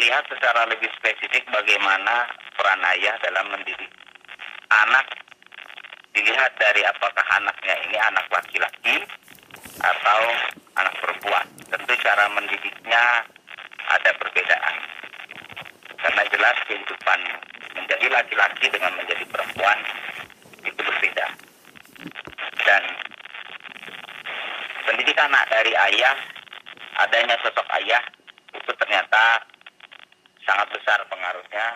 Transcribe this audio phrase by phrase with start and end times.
[0.00, 2.24] lihat secara lebih spesifik bagaimana
[2.56, 3.92] peran ayah dalam mendidik
[4.72, 5.06] anak
[6.16, 8.96] dilihat dari apakah anaknya ini anak laki-laki
[9.80, 10.20] atau
[10.80, 11.46] anak perempuan.
[11.68, 13.04] Tentu cara mendidiknya
[13.92, 14.76] ada perbedaan.
[16.00, 17.20] Karena jelas kehidupan
[17.76, 19.78] menjadi laki-laki dengan menjadi perempuan
[20.64, 21.26] itu berbeda.
[22.64, 22.82] Dan
[24.88, 26.16] pendidik anak dari ayah,
[27.04, 28.02] adanya sosok ayah
[28.56, 29.49] itu ternyata
[30.44, 31.66] sangat besar pengaruhnya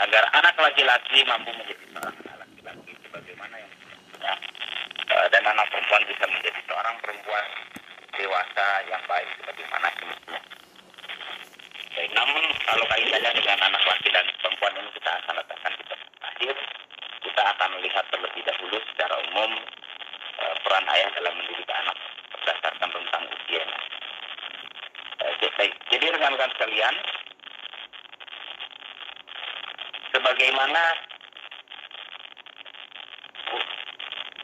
[0.00, 3.72] agar anak laki-laki mampu menjadi seorang anak laki-laki sebagaimana yang
[4.22, 4.34] ya,
[5.28, 7.46] dan anak perempuan bisa menjadi seorang perempuan
[8.14, 10.40] dewasa yang baik sebagaimana semestinya.
[11.90, 15.84] Baik, namun kalau kaitannya dengan anak laki dan perempuan ini kita akan letakkan di
[16.22, 16.56] akhir.
[17.20, 19.50] Kita akan melihat terlebih dahulu secara umum
[20.40, 21.96] uh, peran ayah dalam mendidik anak
[22.32, 23.64] berdasarkan tentang usia.
[25.20, 26.94] Uh, baik, jadi rekan-rekan sekalian,
[30.20, 30.84] sebagaimana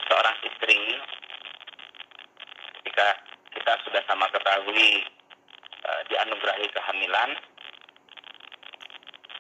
[0.09, 0.81] seorang istri
[2.81, 3.09] ketika
[3.53, 5.05] kita sudah sama ketahui
[5.85, 7.37] uh, dianugerahi kehamilan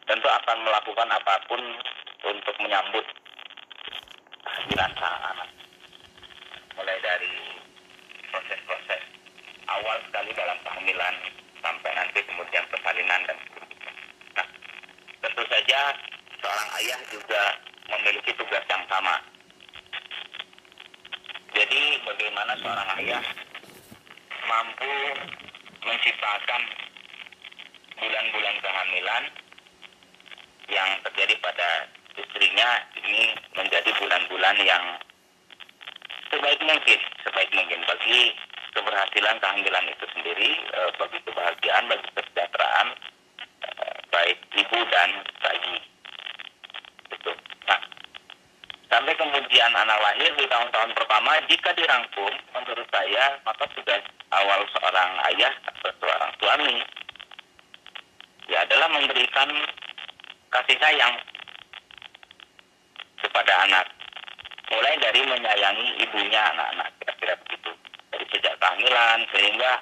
[0.05, 1.63] tentu akan melakukan apa pun
[2.29, 3.09] untuk menyambut
[4.45, 5.49] kehamilan sang anak
[6.77, 7.33] mulai dari
[8.29, 9.03] proses-proses
[9.73, 11.17] awal sekali dalam kehamilan
[11.65, 13.39] sampai nanti kemudian persalinan dan.
[14.37, 14.47] Nah,
[15.25, 15.97] tentu saja
[16.43, 17.43] seorang ayah juga
[17.91, 19.17] memiliki tugas yang sama.
[21.57, 23.25] Jadi bagaimana seorang ayah
[24.45, 24.95] mampu
[25.87, 26.63] menciptakan
[27.97, 29.25] bulan-bulan kehamilan
[30.69, 31.71] yang terjadi pada
[32.19, 32.71] istrinya
[33.01, 34.85] ini menjadi bulan-bulan yang
[36.29, 38.35] sebaik mungkin, sebaik mungkin bagi
[38.77, 40.51] keberhasilan kehamilan itu sendiri,
[41.01, 42.89] bagi kebahagiaan, bagi kesejahteraan
[44.13, 45.11] baik ibu dan
[45.41, 45.77] bayi.
[47.15, 47.33] Itu.
[47.69, 47.81] Nah,
[48.97, 54.01] sampai kemudian anak lahir di tahun-tahun pertama, jika dirangkum, menurut saya maka tugas
[54.33, 56.81] awal seorang ayah atau seorang suami
[58.49, 59.53] ya adalah memberikan
[60.49, 61.13] kasih sayang
[63.21, 63.85] kepada anak.
[64.73, 67.71] Mulai dari menyayangi ibunya anak-anak, kira-kira begitu.
[68.17, 69.73] Dari sejak kehamilan, sehingga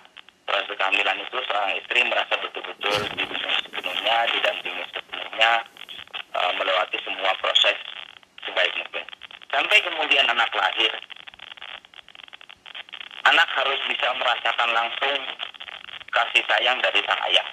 [0.43, 5.51] proses kehamilan itu seorang istri merasa betul-betul didukung sepenuhnya, didampingi sepenuhnya,
[6.35, 7.79] e, melewati semua proses.
[9.55, 10.91] Sampai kemudian anak lahir,
[13.23, 15.15] anak harus bisa merasakan langsung
[16.11, 17.47] kasih sayang dari sang ayah.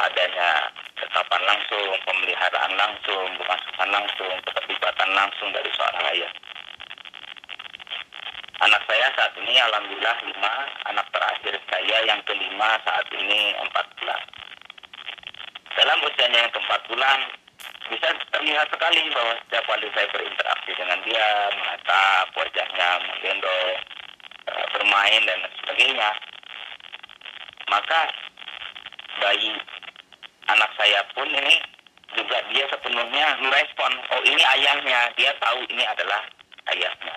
[0.00, 6.32] Adanya tetapan langsung, pemeliharaan langsung, pemasukan langsung, keterlibatan langsung dari seorang ayah.
[8.64, 10.54] Anak saya saat ini alhamdulillah lima,
[10.88, 14.22] anak terakhir saya yang kelima saat ini empat bulan.
[15.76, 17.28] Dalam usianya yang keempat bulan,
[17.90, 21.26] bisa terlihat sekali bahwa setiap kali saya berinteraksi dengan dia,
[21.58, 23.76] menatap wajahnya, menggendong,
[24.46, 26.10] eh, bermain dan sebagainya,
[27.66, 28.00] maka
[29.18, 29.52] bayi
[30.48, 31.58] anak saya pun ini
[32.14, 36.22] juga dia sepenuhnya merespon, oh ini ayahnya, dia tahu ini adalah
[36.74, 37.14] ayahnya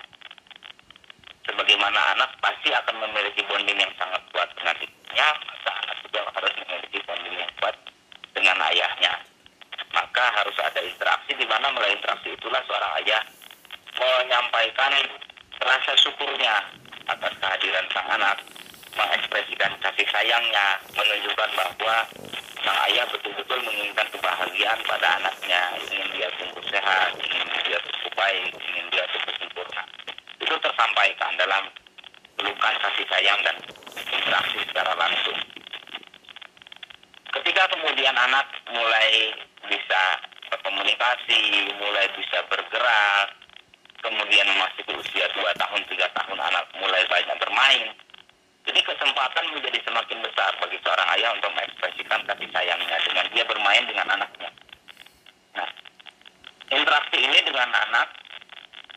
[1.44, 6.52] sebagaimana anak pasti akan memiliki bonding yang sangat kuat dengan ibunya, maka anak juga harus
[6.64, 7.76] memiliki bonding yang kuat
[8.32, 9.12] dengan ayahnya.
[9.94, 13.22] Maka harus ada interaksi di mana melalui interaksi itulah seorang ayah
[13.94, 14.92] menyampaikan
[15.62, 16.66] rasa syukurnya
[17.06, 18.36] atas kehadiran sang anak,
[18.98, 21.96] mengekspresikan kasih sayangnya, menunjukkan bahwa
[22.66, 28.50] sang ayah betul-betul menginginkan kebahagiaan pada anaknya, ingin dia tumbuh sehat, ingin dia tumbuh baik,
[28.50, 29.82] ingin dia tumbuh sempurna
[30.44, 31.64] itu tersampaikan dalam
[32.36, 33.56] pelukan kasih sayang dan
[34.12, 35.38] interaksi secara langsung.
[37.32, 39.32] Ketika kemudian anak mulai
[39.68, 40.02] bisa
[40.50, 43.28] berkomunikasi, mulai bisa bergerak,
[44.04, 47.88] kemudian masih berusia 2 tahun, 3 tahun anak mulai banyak bermain,
[48.64, 53.84] jadi kesempatan menjadi semakin besar bagi seorang ayah untuk mengekspresikan kasih sayangnya dengan dia bermain
[53.84, 54.50] dengan anaknya.
[55.54, 55.70] Nah,
[56.72, 58.08] interaksi ini dengan anak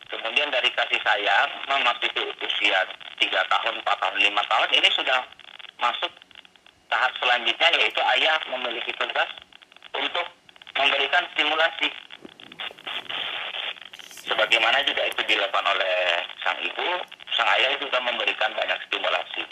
[0.08, 2.80] Kemudian dari kasih sayang memasuki usia
[3.20, 5.20] 3 tahun, 4 tahun, 5 tahun ini sudah
[5.84, 6.12] masuk
[6.88, 9.28] tahap selanjutnya yaitu ayah memiliki tugas
[9.92, 10.28] untuk
[10.78, 11.90] memberikan stimulasi.
[14.28, 15.96] Sebagaimana bagaimana juga itu dilakukan oleh
[16.44, 16.88] sang ibu,
[17.34, 19.44] sang ayah itu juga memberikan banyak stimulasi.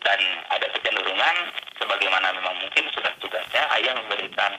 [0.00, 1.36] Dan ada kecenderungan,
[1.76, 4.54] sebagaimana memang mungkin sudah tugasnya, ayah memberikan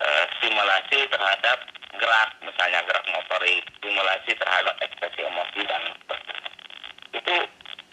[0.00, 1.58] uh, stimulasi terhadap
[2.00, 5.82] gerak, misalnya gerak motorik, stimulasi terhadap ekspresi emosi dan
[7.12, 7.36] itu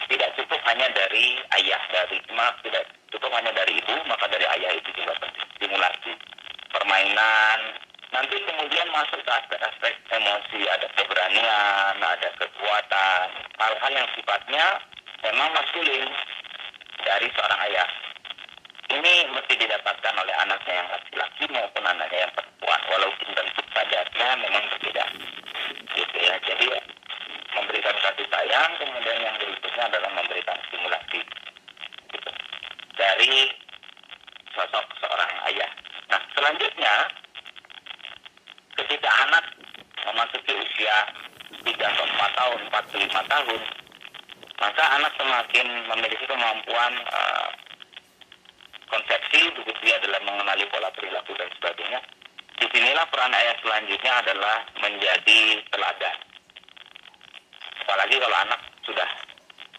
[0.08, 4.72] tidak cukup hanya dari ayah, dari maaf tidak cukup hanya dari ibu, maka dari ayah
[4.74, 6.12] itu juga penting stimulasi
[6.76, 7.58] permainan,
[8.12, 10.60] nanti kemudian masuk ke aspek-aspek emosi.
[10.68, 13.26] Ada keberanian ada kekuatan.
[13.56, 14.66] Hal-hal yang sifatnya
[15.24, 16.04] memang maskulin
[17.00, 17.88] dari seorang ayah.
[18.86, 22.80] Ini mesti didapatkan oleh anaknya yang laki-laki maupun anaknya yang perempuan.
[22.92, 25.04] Walaupun bentuk padatnya memang berbeda.
[25.96, 26.34] Gitu ya.
[26.44, 26.66] Jadi
[27.56, 31.20] memberikan kasih sayang kemudian yang berikutnya adalah memberikan stimulasi.
[32.06, 32.30] Gitu.
[32.96, 33.50] dari
[34.56, 35.68] sosok seorang ayah
[36.10, 36.94] nah selanjutnya
[38.76, 39.44] ketika anak
[40.06, 40.96] memasuki usia
[41.66, 43.60] 3 atau 4 tahun, 4 ke 5 tahun,
[44.62, 47.48] maka anak semakin memiliki kemampuan uh,
[48.86, 52.00] konsepsi begitu ya dalam mengenali pola perilaku dan sebagainya.
[52.56, 56.16] Di sinilah peran ayah selanjutnya adalah menjadi teladan.
[57.84, 59.10] Apalagi kalau anak sudah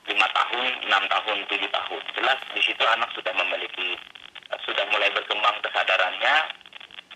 [0.07, 3.97] lima tahun, enam tahun, tujuh tahun, jelas di situ anak sudah memiliki,
[4.63, 6.35] sudah mulai berkembang kesadarannya,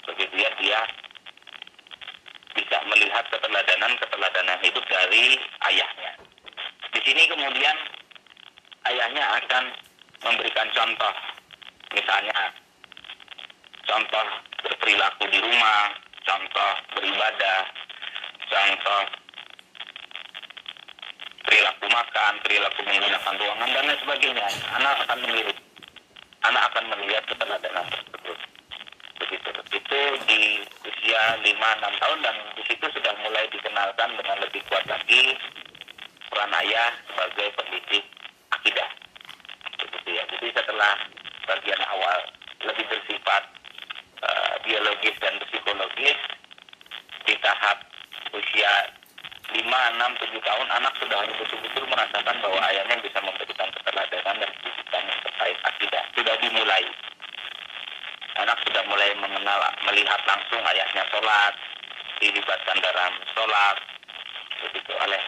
[0.07, 0.79] begitu ya dia
[2.51, 5.39] bisa melihat keteladanan-keteladanan hidup dari
[5.71, 6.11] ayahnya.
[6.91, 7.77] Di sini kemudian
[8.91, 9.63] ayahnya akan
[10.27, 11.13] memberikan contoh,
[11.95, 12.51] misalnya
[13.87, 14.25] contoh
[14.67, 15.95] berperilaku di rumah,
[16.27, 17.59] contoh beribadah,
[18.51, 19.01] contoh
[21.47, 24.47] perilaku makan, perilaku menggunakan ruangan dan lain sebagainya.
[24.79, 25.50] Anak akan melihat,
[26.45, 28.37] anak akan melihat keteladanan tersebut
[29.21, 29.49] begitu.
[29.71, 30.41] Itu di
[30.83, 35.37] usia 5-6 tahun dan di situ sudah mulai dikenalkan dengan lebih kuat lagi
[36.31, 38.05] peran ayah sebagai pendidik
[38.49, 38.89] akidah.
[39.77, 40.23] Begitu ya.
[40.35, 40.93] Jadi setelah
[41.45, 42.19] bagian awal
[42.65, 43.43] lebih bersifat
[44.25, 46.19] uh, biologis dan psikologis
[47.25, 47.77] di tahap
[48.33, 48.73] usia
[49.51, 55.03] 5, 6, 7 tahun anak sudah betul-betul merasakan bahwa ayahnya bisa memberikan keteladanan dan pendidikan
[55.03, 56.03] yang terkait akidah.
[56.15, 56.87] Sudah dimulai.
[58.39, 59.59] Anak sudah mulai mengenal
[59.91, 61.53] melihat langsung ayahnya sholat
[62.23, 63.75] dilibatkan dalam sholat
[64.63, 65.19] begitu oleh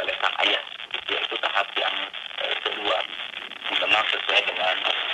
[0.00, 0.64] oleh sang ayah.
[0.96, 1.96] Itu itu tahap yang
[2.40, 2.98] eh, kedua.
[3.84, 5.08] Memang sesuai dengan sebagai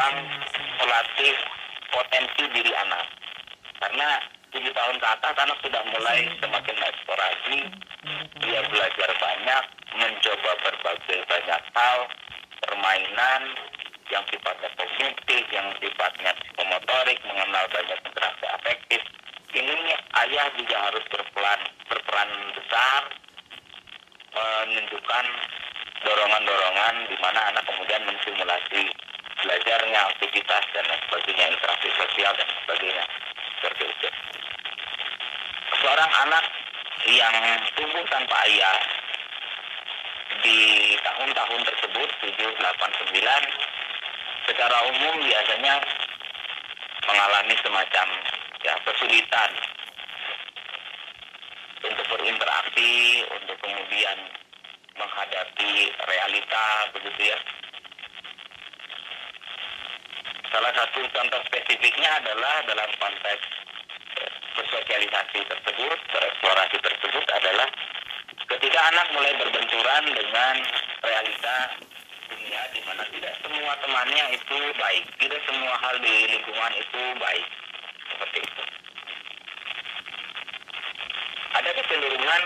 [0.00, 0.32] pengembang
[0.80, 1.36] pelatih
[1.92, 3.04] potensi diri anak.
[3.84, 4.08] Karena
[4.48, 7.58] tujuh tahun ke atas anak sudah mulai semakin eksplorasi
[8.40, 9.64] dia belajar banyak
[10.00, 11.98] mencoba berbagai banyak hal
[12.64, 13.42] permainan
[14.08, 19.02] yang sifatnya kognitif yang sifatnya psikomotorik mengenal banyak interaksi afektif.
[19.52, 19.76] Ini
[20.24, 21.60] ayah juga harus berperan
[21.92, 23.00] berperan besar
[24.32, 25.26] menunjukkan
[26.08, 28.88] dorongan-dorongan di mana anak kemudian menstimulasi
[29.42, 33.04] belajarnya, aktivitas dan sebagainya, interaksi sosial dan sebagainya.
[33.60, 34.08] Seperti itu.
[35.80, 36.44] Seorang anak
[37.08, 37.34] yang
[37.76, 38.76] tumbuh tanpa ayah
[40.40, 40.58] di
[41.00, 45.74] tahun-tahun tersebut 7, 8, 9 secara umum biasanya
[47.08, 48.08] mengalami semacam
[48.60, 49.50] ya kesulitan
[51.80, 54.18] untuk berinteraksi, untuk kemudian
[55.00, 55.72] menghadapi
[56.04, 57.38] realita begitu ya.
[60.50, 63.44] Salah satu contoh spesifiknya adalah dalam konteks
[64.18, 67.68] eh, bersosialisasi tersebut, bereksplorasi tersebut adalah
[68.50, 70.54] ketika anak mulai berbenturan dengan
[71.06, 71.56] realita
[72.30, 77.46] dunia di mana tidak semua temannya itu baik, tidak semua hal di lingkungan itu baik,
[78.10, 78.62] seperti itu.
[81.50, 82.42] Ada kecenderungan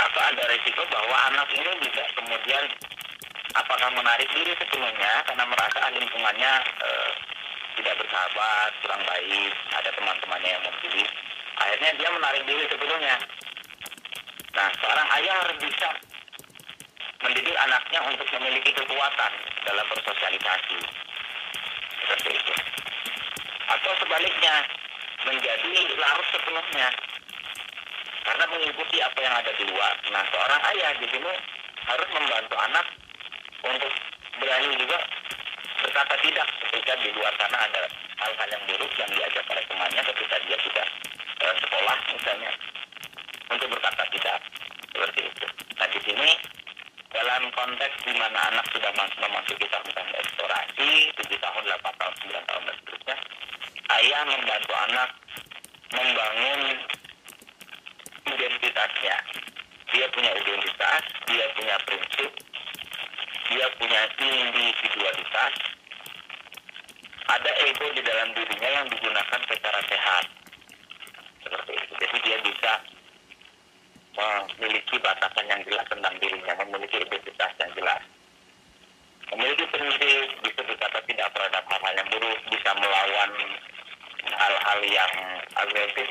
[0.00, 2.64] atau ada resiko bahwa anak ini bisa kemudian
[3.52, 6.88] apakah menarik diri sepenuhnya karena merasa lingkungannya e,
[7.82, 11.04] tidak bersahabat, kurang baik, ada teman-temannya yang membuli,
[11.58, 13.16] akhirnya dia menarik diri sepenuhnya.
[14.54, 15.90] Nah, seorang ayah harus bisa
[17.26, 19.32] mendidik anaknya untuk memiliki kekuatan
[19.66, 20.78] dalam bersosialisasi.
[22.06, 22.54] Seperti itu.
[23.66, 24.54] Atau sebaliknya,
[25.26, 26.88] menjadi larut sepenuhnya
[28.22, 29.94] karena mengikuti apa yang ada di luar.
[30.10, 31.34] Nah, seorang ayah di sini
[31.82, 32.86] harus membantu anak
[33.66, 33.92] untuk
[34.38, 34.98] berani juga
[35.82, 37.84] berkata tidak ketika di luar sana ada
[38.16, 40.86] hal-hal yang buruk yang diajak oleh temannya ketika dia sudah
[41.44, 42.50] uh, sekolah misalnya
[43.52, 44.40] untuk berkata tidak
[44.88, 45.46] seperti itu.
[45.76, 46.30] Nah di sini
[47.12, 52.62] dalam konteks di mana anak sudah memasuki tahun-tahun eksplorasi, 7 tahun, 8 tahun, 9 tahun,
[52.64, 53.16] dan seterusnya,
[54.00, 55.08] ayah membantu anak
[55.92, 56.60] membangun
[58.32, 59.16] identitasnya.
[59.92, 62.30] Dia punya identitas, dia punya prinsip,
[63.52, 65.52] dia punya individualitas,
[67.30, 70.24] ada ego di dalam dirinya yang digunakan secara sehat.
[71.42, 71.92] Seperti itu.
[72.02, 72.72] Jadi dia bisa
[74.12, 78.02] memiliki batasan yang jelas tentang dirinya, memiliki identitas yang jelas.
[79.32, 83.30] Memiliki prinsip, bisa berkata tidak terhadap hal-hal yang buruk, bisa melawan
[84.22, 85.12] hal-hal yang
[85.56, 86.08] agresif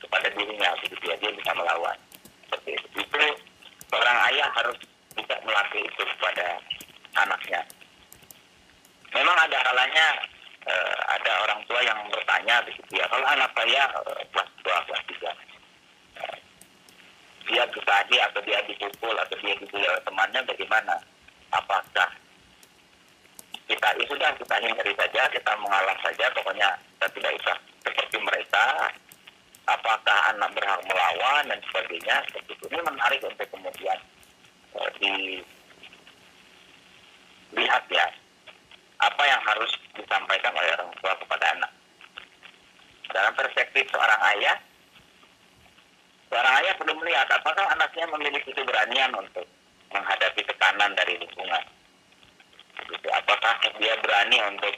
[0.00, 1.98] kepada dirinya, begitu dia bisa melawan.
[2.48, 2.86] Seperti itu.
[3.04, 3.22] Itu
[3.92, 4.78] seorang ayah harus
[5.12, 6.46] bisa melatih itu kepada
[7.20, 7.60] anaknya.
[9.14, 10.06] Memang ada kalanya
[10.68, 13.82] eh, ada orang tua yang bertanya begitu ya, kalau anak saya
[14.32, 15.48] kelas 2, kelas 3,
[17.48, 20.94] dia ditagi atau dia dipukul atau dia dibully oleh temannya bagaimana?
[21.48, 22.12] Apakah
[23.64, 28.92] kita ya sudah kita hindari saja, kita mengalah saja, pokoknya kita tidak usah seperti mereka.
[29.68, 32.24] Apakah anak berhak melawan dan sebagainya?
[32.28, 32.64] Seperti itu.
[32.72, 34.00] Ini menarik untuk kemudian
[34.72, 34.88] uh,
[37.52, 38.08] dilihat ya
[38.98, 41.72] apa yang harus disampaikan oleh orang tua kepada anak.
[43.08, 44.56] Dalam perspektif seorang ayah,
[46.28, 49.48] Seorang ayah perlu melihat apakah anaknya memiliki keberanian untuk
[49.88, 51.64] menghadapi tekanan dari lingkungan.
[52.84, 53.08] Gitu.
[53.08, 54.74] Apakah dia berani untuk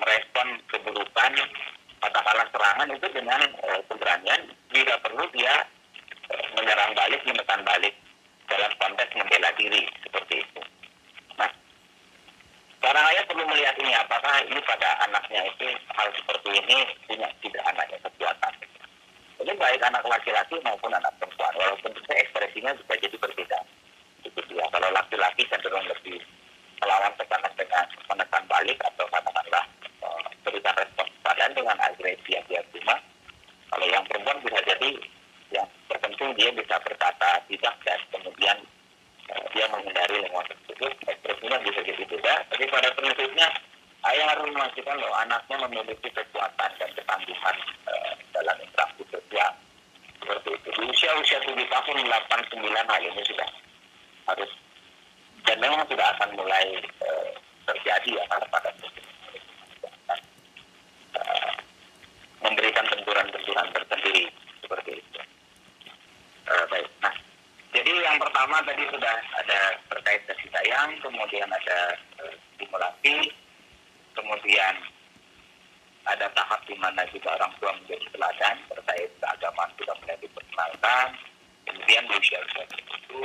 [0.00, 1.32] merespon keburukan
[2.00, 4.40] katakanlah serangan itu dengan eh, keberanian
[4.72, 5.64] jika perlu dia
[6.32, 7.92] eh, menyerang balik, menekan balik
[8.48, 10.60] dalam konteks membela diri seperti itu.
[12.86, 16.78] Ayah perlu melihat ini apakah ini pada anaknya itu hal seperti ini
[17.10, 18.52] punya tidak anaknya kekuatan?
[19.42, 23.58] Ini baik anak laki-laki maupun anak perempuan walaupun tentu ekspresinya bisa jadi berbeda.
[24.22, 26.22] Itu dia kalau laki-laki cenderung lebih
[26.78, 29.64] melawan tekanan dengan menekan balik atau katakanlah
[30.06, 32.94] uh, berikan respon padan dengan agresi yang dia terima.
[33.74, 34.90] Kalau yang perempuan bisa jadi
[35.50, 38.56] yang tertentu dia bisa berkata tidak dan kemudian
[39.26, 42.34] dia menghindari lingkungan tersebut ekspresinya bisa jadi beda.
[42.52, 43.48] Tapi pada prinsipnya
[44.06, 47.56] ayah harus memastikan bahwa anaknya memiliki kekuatan dan ketangguhan
[47.90, 49.50] uh, dalam interaksi sosial.
[50.22, 50.68] Seperti itu.
[50.70, 53.48] Di usia usia tujuh tahun delapan sembilan hal ini sudah
[54.30, 54.50] harus
[55.46, 56.66] dan memang sudah akan mulai
[57.02, 57.30] uh,
[57.66, 58.70] terjadi ya karena pada
[61.18, 61.52] uh,
[62.46, 64.30] memberikan benturan-benturan tersendiri
[64.62, 65.20] seperti itu.
[66.46, 66.86] Uh, baik.
[67.02, 67.25] Nah
[67.76, 69.60] jadi yang pertama tadi sudah ada
[69.92, 71.92] terkait kasih sayang kemudian ada
[72.24, 73.28] uh, stimulasi
[74.16, 74.74] kemudian
[76.08, 81.06] ada tahap di mana juga orang tua menjadi teladan terkait keagamaan sudah mulai diperkenalkan
[81.68, 83.20] kemudian di usia usia itu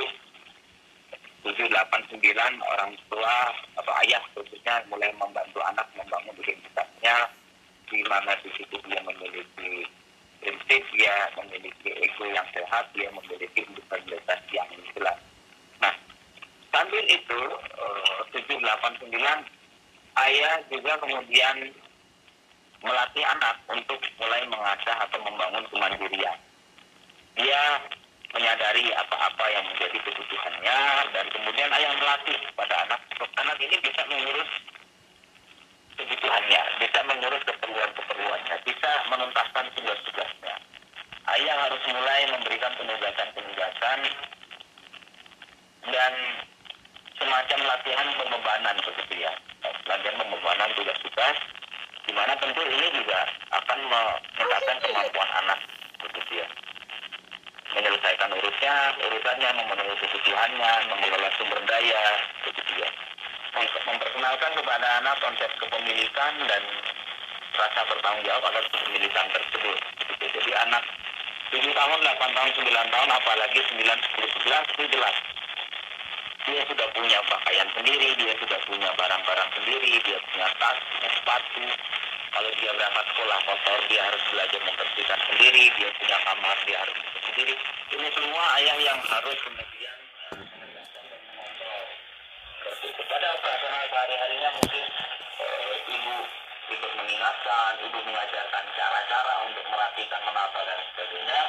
[1.48, 7.16] tujuh delapan sembilan orang tua atau ayah khususnya mulai membantu anak membangun identitasnya
[7.88, 9.88] di mana di situ dia memiliki
[10.42, 14.68] prinsip dia memiliki ego yang sehat dia memiliki integritas yang
[14.98, 15.18] jelas
[15.80, 15.94] nah
[16.74, 17.42] sambil itu
[17.78, 19.38] eh, tujuh delapan sembilan
[20.28, 21.56] ayah juga kemudian
[22.82, 26.38] melatih anak untuk mulai mengasah atau membangun kemandirian.
[27.38, 27.64] Dia
[28.34, 30.80] menyadari apa-apa yang menjadi kebutuhannya
[31.14, 33.00] dan kemudian ayah melatih pada anak
[33.38, 34.52] anak ini bisa mengurus
[36.02, 40.56] kebutuhannya, bisa mengurus keperluan-keperluannya, bisa menuntaskan tugas-tugasnya.
[41.30, 44.00] Ayah harus mulai memberikan penugasan-penugasan
[45.94, 46.14] dan
[47.22, 49.34] semacam latihan pembebanan begitu ya.
[49.86, 51.38] Latihan pembebanan tugas-tugas
[52.10, 53.20] di mana tentu ini juga
[53.54, 55.60] akan meningkatkan kemampuan anak
[56.02, 56.48] begitu ya.
[57.72, 62.04] Menyelesaikan urusnya urusannya memenuhi kebutuhannya mengelola sumber daya
[62.44, 62.90] begitu ya
[63.60, 66.62] memperkenalkan kepada anak konsep kepemilikan dan
[67.52, 69.78] rasa bertanggung jawab atas kepemilikan tersebut
[70.22, 70.84] jadi anak
[71.52, 75.16] 7 tahun, 8 tahun, 9 tahun, apalagi 9, 10, 11 itu jelas
[76.42, 81.64] dia sudah punya pakaian sendiri, dia sudah punya barang-barang sendiri, dia punya tas, punya sepatu.
[82.32, 86.98] Kalau dia berangkat sekolah kotor, dia harus belajar membersihkan sendiri, dia punya kamar, dia harus
[87.30, 87.54] sendiri.
[87.94, 89.98] Ini semua ayah yang harus kemudian
[90.34, 91.86] mengontrol.
[93.06, 94.86] Pada operasional sehari-harinya mungkin
[95.38, 96.16] uh, ibu
[96.72, 96.92] ikut
[97.62, 101.42] mengingatkan, ibu mengajarkan cara-cara untuk merapikan, menata dan sebagainya.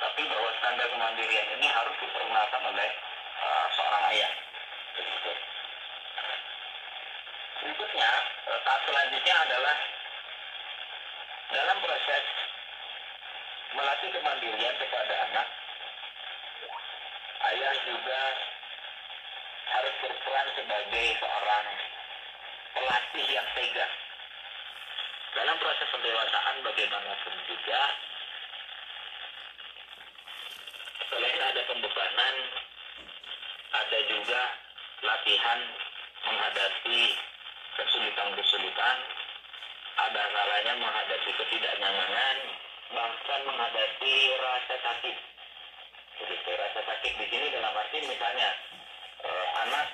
[0.00, 2.90] Tapi bahwa standar kemandirian ini harus dipergunakan oleh
[3.44, 4.32] uh, seorang ayah.
[4.96, 5.32] Begitu.
[7.60, 8.10] Berikutnya,
[8.48, 9.76] uh, tahap selanjutnya adalah
[11.52, 12.24] dalam proses
[13.76, 15.46] melatih kemandirian kepada anak,
[17.52, 18.22] ayah juga
[19.70, 21.66] harus berperan sebagai seorang
[22.72, 23.92] pelatih yang tegas.
[25.34, 27.82] Dalam proses pendewasaan bagaimanapun juga
[31.10, 32.34] selain ada pembebanan
[33.70, 34.42] ada juga
[35.06, 35.60] latihan
[36.26, 37.02] menghadapi
[37.78, 38.96] kesulitan-kesulitan
[40.00, 42.36] ada kalanya menghadapi ketidaknyamanan
[42.90, 45.16] bahkan menghadapi rasa sakit.
[46.20, 48.50] Begitu rasa sakit di sini dalam arti misalnya
[49.24, 49.86] eh, anak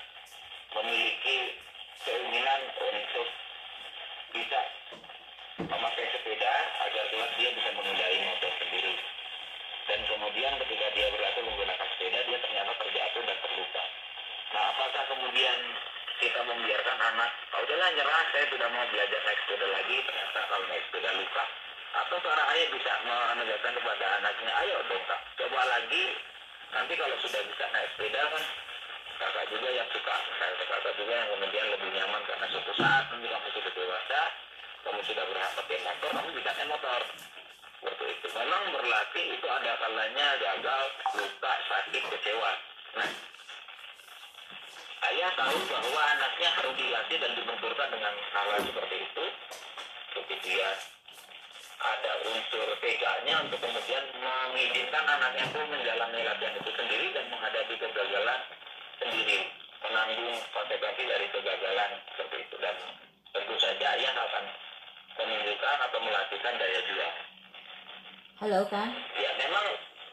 [0.78, 1.58] memiliki
[2.06, 3.28] keinginan untuk
[4.30, 4.60] bisa
[5.66, 6.54] memakai sepeda
[6.86, 8.94] agar kelak dia bisa mengendari motor sendiri.
[9.86, 13.84] Dan kemudian ketika dia berlatih menggunakan sepeda dia ternyata terjatuh dan terluka.
[14.54, 15.58] Nah apakah kemudian
[16.16, 20.64] kita membiarkan anak oh, udahlah nyerah saya sudah mau belajar naik sepeda lagi ternyata kalau
[20.70, 21.44] naik sepeda luka?
[21.96, 26.04] Atau seorang ayah bisa menegakkan kepada anaknya ayo dong kak coba lagi.
[26.74, 28.44] Nanti kalau sudah bisa naik sepeda kan
[29.16, 30.16] kakak juga yang suka
[30.66, 34.20] kakak juga yang kemudian lebih nyaman karena suatu saat nanti kamu sudah dewasa
[34.86, 37.00] kamu sudah berhak pakai motor kamu bisa naik motor.
[37.82, 40.82] Seperti itu memang berlatih itu ada kalanya gagal
[41.18, 42.52] luka sakit kecewa.
[42.94, 43.10] Nah
[45.10, 49.24] ayah tahu bahwa anaknya harus dilatih dan dibenturkan dengan hal seperti itu.
[50.14, 50.70] Begitu ya
[51.76, 58.40] ada unsur teganya untuk kemudian mengizinkan anaknya itu menjalani latihan itu sendiri dan menghadapi kegagalan
[59.02, 59.38] sendiri.
[59.84, 62.56] Menanggung konsekuensi dari kegagalan seperti itu.
[62.58, 62.76] Dan
[63.36, 64.44] tentu saja ayah akan
[65.16, 67.16] menunjukkan atau melatihkan daya juang.
[68.36, 68.92] Halo kan?
[69.16, 69.64] Ya memang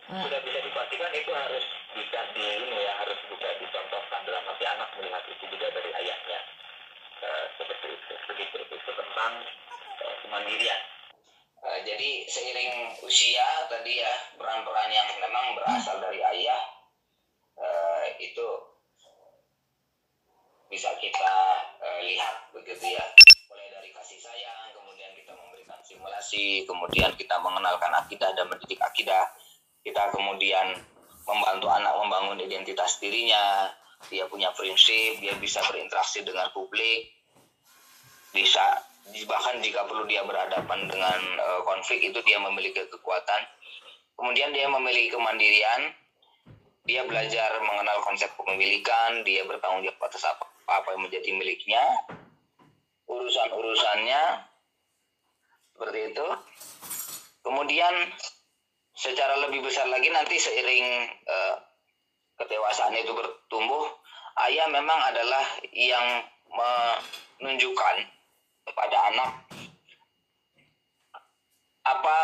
[0.07, 0.23] ah.
[0.23, 4.89] sudah bisa dipastikan itu harus bisa di ini ya harus bisa dicontohkan dalam arti anak
[4.95, 6.39] melihat itu juga dari ayahnya
[7.19, 9.33] uh, seperti itu begitu itu tentang
[10.07, 10.81] uh, kemandirian.
[11.63, 16.63] Uh, jadi seiring usia tadi ya peran-peran yang memang berasal dari ayah
[17.59, 18.47] uh, itu
[20.71, 21.35] bisa kita
[21.83, 23.05] uh, lihat begitu ya
[26.03, 29.23] simulasi kemudian kita mengenalkan akidah dan mendidik akidah.
[29.79, 30.75] Kita kemudian
[31.23, 33.71] membantu anak membangun identitas dirinya.
[34.11, 37.07] Dia punya prinsip dia bisa berinteraksi dengan publik.
[38.35, 38.83] Bisa
[39.31, 43.41] bahkan jika perlu dia berhadapan dengan uh, konflik itu dia memiliki kekuatan.
[44.19, 45.95] Kemudian dia memiliki kemandirian.
[46.83, 51.83] Dia belajar mengenal konsep kepemilikan dia bertanggung jawab atas apa apa yang menjadi miliknya,
[53.07, 54.51] urusan-urusannya,
[55.73, 56.27] seperti itu.
[57.43, 57.93] Kemudian
[58.93, 61.55] secara lebih besar lagi nanti seiring uh,
[62.39, 63.89] kedewasaan itu bertumbuh,
[64.47, 67.95] ayah memang adalah yang menunjukkan
[68.63, 69.31] kepada anak
[71.83, 72.17] apa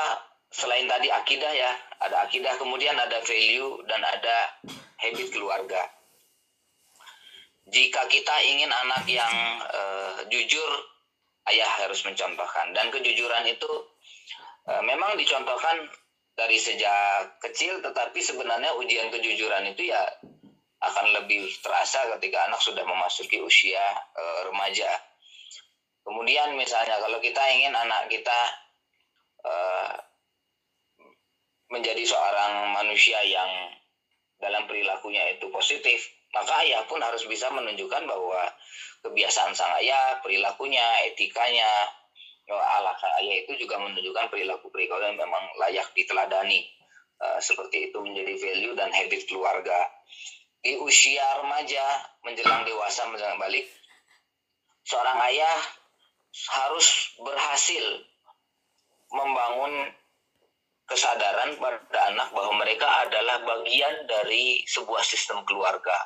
[0.48, 4.38] selain tadi akidah ya, ada akidah kemudian ada value dan ada
[5.04, 5.84] habit keluarga
[7.70, 10.72] jika kita ingin anak yang uh, jujur,
[11.54, 12.72] ayah harus mencontohkan.
[12.74, 13.72] Dan kejujuran itu
[14.70, 15.90] uh, memang dicontohkan
[16.38, 20.02] dari sejak kecil, tetapi sebenarnya ujian kejujuran itu ya
[20.80, 23.84] akan lebih terasa ketika anak sudah memasuki usia
[24.16, 24.88] uh, remaja.
[26.08, 28.40] Kemudian misalnya kalau kita ingin anak kita
[29.44, 29.94] uh,
[31.70, 33.76] menjadi seorang manusia yang
[34.40, 38.42] dalam perilakunya itu positif, maka ayah pun harus bisa menunjukkan bahwa
[39.02, 41.70] kebiasaan sang ayah, perilakunya, etikanya,
[42.50, 46.65] ala ayah itu juga menunjukkan perilaku-perilaku yang memang layak diteladani.
[47.20, 49.76] Uh, seperti itu menjadi value dan habit keluarga.
[50.63, 51.84] Di usia remaja
[52.24, 53.68] menjelang dewasa menjelang balik,
[54.88, 55.60] seorang ayah
[56.32, 57.86] harus berhasil
[59.12, 59.92] membangun
[60.88, 65.98] kesadaran pada anak bahwa mereka adalah bagian dari sebuah sistem keluarga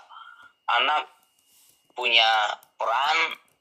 [0.67, 1.09] anak
[1.93, 3.17] punya peran,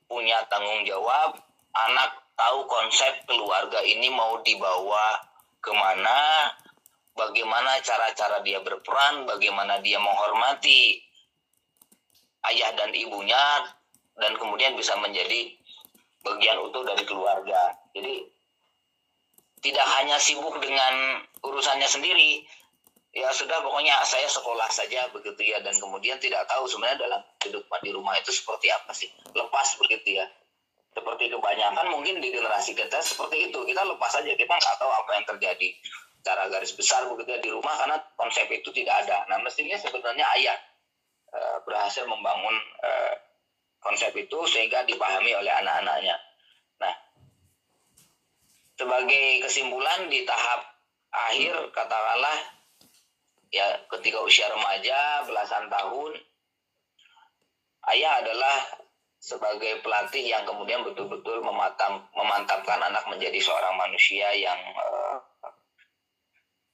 [0.09, 1.37] punya tanggung jawab,
[1.73, 5.21] anak tahu konsep keluarga ini mau dibawa
[5.63, 6.51] ke mana,
[7.15, 10.99] bagaimana cara-cara dia berperan, bagaimana dia menghormati
[12.51, 13.69] ayah dan ibunya,
[14.19, 15.55] dan kemudian bisa menjadi
[16.27, 17.77] bagian utuh dari keluarga.
[17.95, 18.27] Jadi
[19.63, 22.43] tidak hanya sibuk dengan urusannya sendiri,
[23.13, 27.81] ya sudah pokoknya saya sekolah saja begitu ya dan kemudian tidak tahu sebenarnya dalam kehidupan
[27.85, 29.13] di rumah itu seperti apa sih.
[29.37, 30.27] Lepas begitu ya.
[30.93, 33.59] Seperti kebanyakan mungkin di generasi kita seperti itu.
[33.65, 35.69] Kita lepas saja kita nggak tahu apa yang terjadi.
[36.25, 39.29] Cara garis besar begitu ya di rumah karena konsep itu tidak ada.
[39.29, 40.57] Nah mestinya sebenarnya ayah
[41.33, 42.91] e, berhasil membangun e,
[43.81, 46.17] konsep itu sehingga dipahami oleh anak-anaknya.
[46.81, 46.95] Nah
[48.77, 50.61] sebagai kesimpulan di tahap
[51.13, 52.62] akhir katakanlah
[53.53, 56.13] ya ketika usia remaja belasan tahun
[57.93, 58.57] ayah adalah
[59.23, 65.23] sebagai pelatih yang kemudian betul-betul mematang, memantapkan anak menjadi seorang manusia yang uh,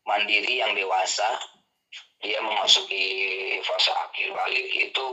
[0.09, 1.29] mandiri, yang dewasa.
[2.19, 3.05] Dia memasuki
[3.62, 5.09] fase akhir balik itu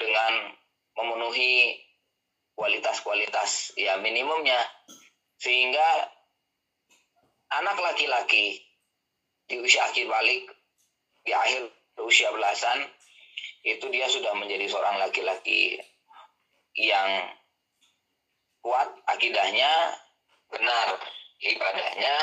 [0.00, 0.50] dengan
[0.98, 1.78] memenuhi
[2.58, 4.58] kualitas-kualitas ya minimumnya
[5.38, 6.10] sehingga
[7.54, 8.67] anak laki-laki
[9.48, 10.44] di usia akhir balik
[11.24, 11.72] di akhir
[12.04, 12.84] usia belasan
[13.64, 15.80] itu dia sudah menjadi seorang laki-laki
[16.78, 17.32] yang
[18.62, 19.72] kuat akidahnya
[20.52, 20.88] benar
[21.42, 22.16] ibadahnya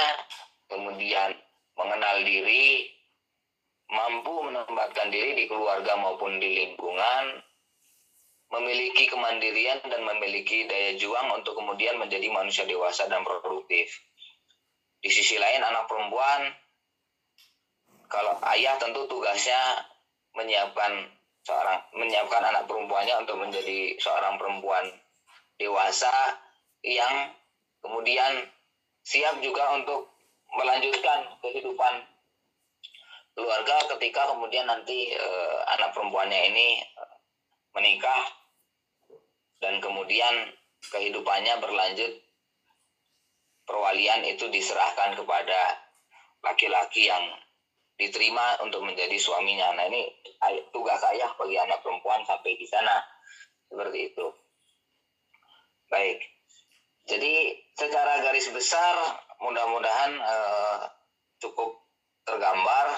[0.69, 1.35] kemudian
[1.75, 2.89] mengenal diri
[3.91, 7.45] mampu menempatkan diri di keluarga maupun di lingkungan
[8.49, 13.89] memiliki kemandirian dan memiliki daya juang untuk kemudian menjadi manusia dewasa dan produktif.
[15.01, 16.49] Di sisi lain anak perempuan
[18.09, 19.85] kalau ayah tentu tugasnya
[20.35, 21.09] menyiapkan
[21.45, 24.85] seorang menyiapkan anak perempuannya untuk menjadi seorang perempuan
[25.61, 26.11] dewasa
[26.81, 27.31] yang
[27.79, 28.49] kemudian
[29.05, 30.09] siap juga untuk
[30.57, 31.93] melanjutkan kehidupan
[33.37, 37.15] keluarga ketika kemudian nanti eh, anak perempuannya ini eh,
[37.77, 38.23] menikah
[39.61, 40.49] dan kemudian
[40.89, 42.11] kehidupannya berlanjut
[43.65, 45.59] perwalian itu diserahkan kepada
[46.45, 47.25] laki-laki yang
[47.95, 49.71] diterima untuk menjadi suaminya.
[49.75, 50.12] Nah ini
[50.75, 52.99] tugas ayah bagi anak perempuan sampai di sana
[53.71, 54.25] seperti itu.
[55.86, 56.19] Baik,
[57.05, 58.95] jadi secara garis besar
[59.38, 60.79] mudah-mudahan eh,
[61.38, 61.77] cukup
[62.25, 62.97] tergambar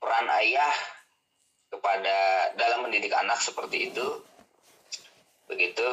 [0.00, 0.72] peran ayah
[1.68, 4.06] kepada dalam mendidik anak seperti itu.
[5.46, 5.88] Begitu.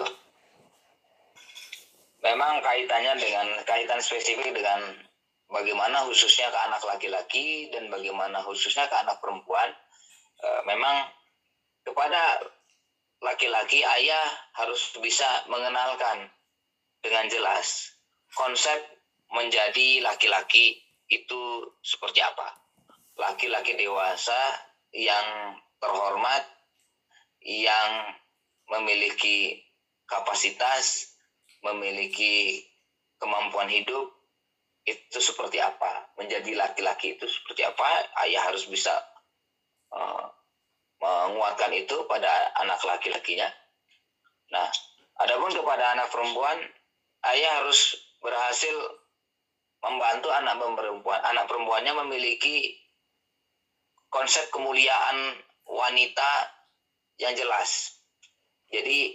[2.23, 5.06] Memang kaitannya dengan kaitan spesifik dengan
[5.47, 9.71] bagaimana khususnya ke anak laki-laki dan bagaimana khususnya ke anak perempuan
[10.43, 11.07] e, memang
[11.88, 12.43] kepada
[13.23, 14.27] laki-laki ayah
[14.60, 16.29] harus bisa mengenalkan
[17.01, 17.95] dengan jelas
[18.36, 18.77] konsep
[19.31, 22.60] menjadi laki-laki itu seperti apa.
[23.17, 24.38] Laki-laki dewasa
[24.93, 26.43] yang terhormat
[27.41, 28.13] yang
[28.67, 29.63] memiliki
[30.05, 31.15] kapasitas
[31.63, 32.62] memiliki
[33.17, 34.16] kemampuan hidup
[34.88, 36.15] itu seperti apa?
[36.15, 38.08] Menjadi laki-laki itu seperti apa?
[38.23, 38.95] Ayah harus bisa
[39.91, 40.26] uh,
[41.04, 42.32] menguatkan itu pada
[42.63, 43.52] anak laki-lakinya.
[44.56, 44.67] Nah
[45.19, 46.58] adapun kepada anak perempuan
[47.36, 48.76] ayah harus berhasil
[49.84, 51.19] membantu anak perempuan.
[51.28, 52.80] Anak perempuannya memiliki
[54.08, 55.36] konsep kemuliaan
[55.67, 56.32] wanita
[57.19, 58.00] yang jelas.
[58.71, 59.13] Jadi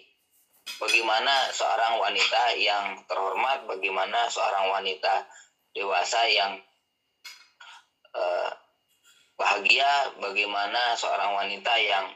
[0.79, 5.27] bagaimana seorang wanita yang terhormat bagaimana seorang wanita
[5.73, 6.53] dewasa yang
[8.13, 8.51] uh,
[9.37, 12.07] bahagia bagaimana seorang wanita yang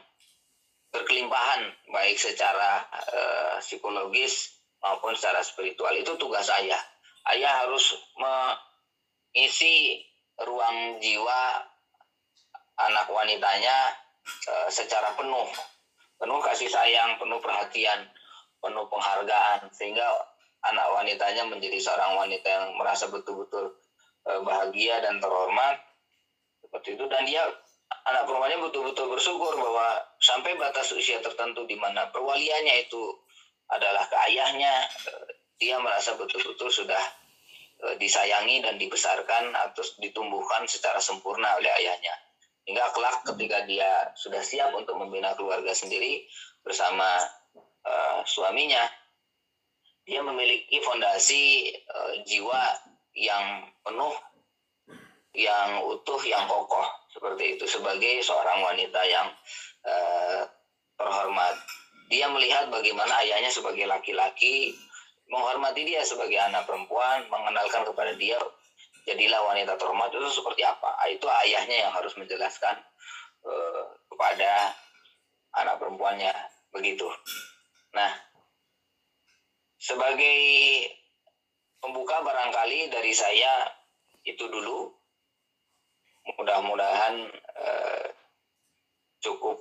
[0.93, 5.91] berkelimpahan baik secara uh, psikologis maupun secara spiritual.
[5.97, 6.79] Itu tugas ayah.
[7.27, 9.99] Ayah harus mengisi
[10.39, 11.41] ruang jiwa
[12.77, 13.77] anak wanitanya
[14.47, 15.49] uh, secara penuh.
[16.17, 18.09] Penuh kasih sayang penuh perhatian
[18.57, 20.05] penuh penghargaan sehingga
[20.65, 23.77] anak wanitanya menjadi seorang wanita yang merasa betul-betul
[24.25, 25.77] uh, bahagia dan terhormat
[26.63, 27.05] seperti itu.
[27.05, 27.45] Dan dia
[28.09, 33.03] anak perempuannya betul-betul bersyukur bahwa sampai batas usia tertentu di mana perwaliannya itu
[33.69, 35.27] adalah ke ayahnya uh,
[35.61, 37.03] dia merasa betul-betul sudah
[37.85, 42.15] uh, disayangi dan dibesarkan atau ditumbuhkan secara sempurna oleh ayahnya.
[42.67, 46.27] Hingga kelak ketika dia sudah siap untuk membina keluarga sendiri
[46.67, 47.07] bersama
[47.87, 48.83] uh, suaminya
[50.07, 52.63] dia memiliki fondasi uh, jiwa
[53.11, 54.15] yang penuh,
[55.35, 59.27] yang utuh, yang kokoh seperti itu sebagai seorang wanita yang
[59.83, 60.47] uh,
[60.95, 61.55] terhormat.
[62.07, 64.71] Dia melihat bagaimana ayahnya sebagai laki-laki
[65.27, 68.39] menghormati dia sebagai anak perempuan, mengenalkan kepada dia
[69.03, 70.95] jadilah wanita terhormat itu seperti apa.
[71.11, 72.79] Itu ayahnya yang harus menjelaskan
[73.43, 74.71] uh, kepada
[75.59, 76.31] anak perempuannya
[76.71, 77.11] begitu.
[77.91, 78.07] Nah,
[79.77, 80.37] sebagai
[81.81, 83.69] pembuka barangkali dari saya
[84.25, 84.91] itu dulu.
[86.27, 87.15] Mudah-mudahan
[87.55, 88.05] eh,
[89.23, 89.55] cukup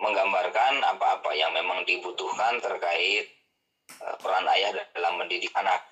[0.00, 3.28] menggambarkan apa-apa yang memang dibutuhkan terkait
[3.92, 5.84] eh, peran ayah dalam mendidik anak.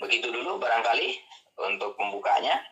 [0.00, 1.20] Begitu dulu barangkali
[1.60, 2.71] untuk pembukanya.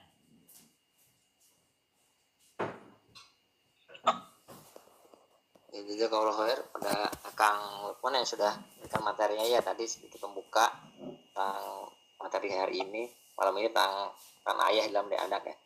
[5.70, 7.06] Ya juga kalau khair pada
[7.38, 10.66] Kang Lukman yang sudah berikan materinya ya tadi sedikit membuka
[10.98, 11.86] tentang
[12.18, 13.06] materi hari ini
[13.38, 14.10] malam ini tentang
[14.42, 15.56] tentang ayah dalam dari anak ya.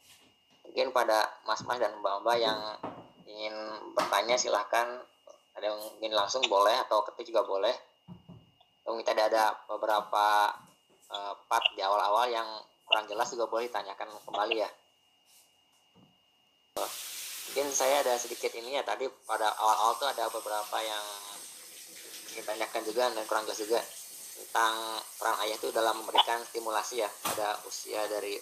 [0.68, 2.58] Mungkin pada mas-mas dan mbak-mbak yang
[3.26, 3.54] ingin
[3.96, 5.02] bertanya silahkan.
[5.54, 7.74] Ada yang ingin langsung boleh atau ketik juga boleh.
[8.84, 10.50] Mungkin tadi ada beberapa
[11.08, 12.46] uh, part di awal-awal yang
[12.84, 14.70] kurang jelas juga boleh ditanyakan kembali ya
[17.50, 21.04] mungkin saya ada sedikit ini ya tadi pada awal-awal tuh ada beberapa yang
[22.34, 23.80] ingin tanyakan juga dan kurang jelas juga
[24.34, 28.34] tentang peran ayah itu dalam memberikan stimulasi ya pada usia dari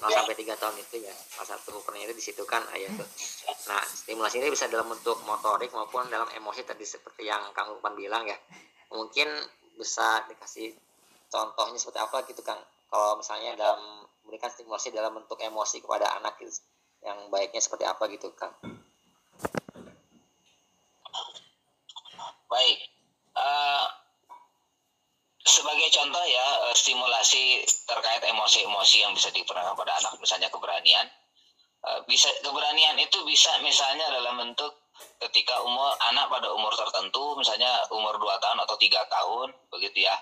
[0.00, 0.20] 0 ya.
[0.20, 1.14] sampai 3 tahun itu ya.
[1.32, 3.08] Salah satu perannya itu di situ kan ayah tuh.
[3.70, 7.94] Nah stimulasi ini bisa dalam bentuk motorik maupun dalam emosi tadi seperti yang Kang Lukman
[7.96, 8.36] bilang ya.
[8.92, 9.30] Mungkin
[9.78, 10.74] bisa dikasih
[11.30, 12.60] contohnya seperti apa gitu Kang?
[12.90, 16.52] Kalau misalnya dalam memberikan stimulasi dalam bentuk emosi kepada anak gitu,
[17.04, 18.56] yang baiknya seperti apa gitu Kang?
[22.48, 22.78] Baik.
[23.34, 23.86] Uh,
[25.44, 31.06] sebagai contoh ya eh, stimulasi terkait emosi-emosi yang bisa diperoleh pada anak misalnya keberanian.
[31.84, 34.72] Eh, bisa keberanian itu bisa misalnya dalam bentuk
[35.20, 40.16] ketika umur anak pada umur tertentu misalnya umur 2 tahun atau tiga tahun begitu ya.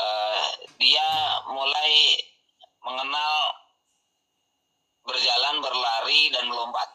[0.00, 0.44] Eh,
[0.80, 1.06] dia
[1.52, 2.16] mulai
[2.80, 3.32] mengenal
[5.04, 6.88] berjalan berlari dan melompat.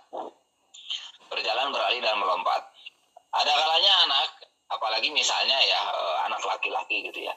[1.30, 2.62] Berjalan berlari dan melompat.
[3.30, 4.30] Ada kalanya anak
[4.69, 5.82] apalagi misalnya ya
[6.30, 7.34] anak laki-laki gitu ya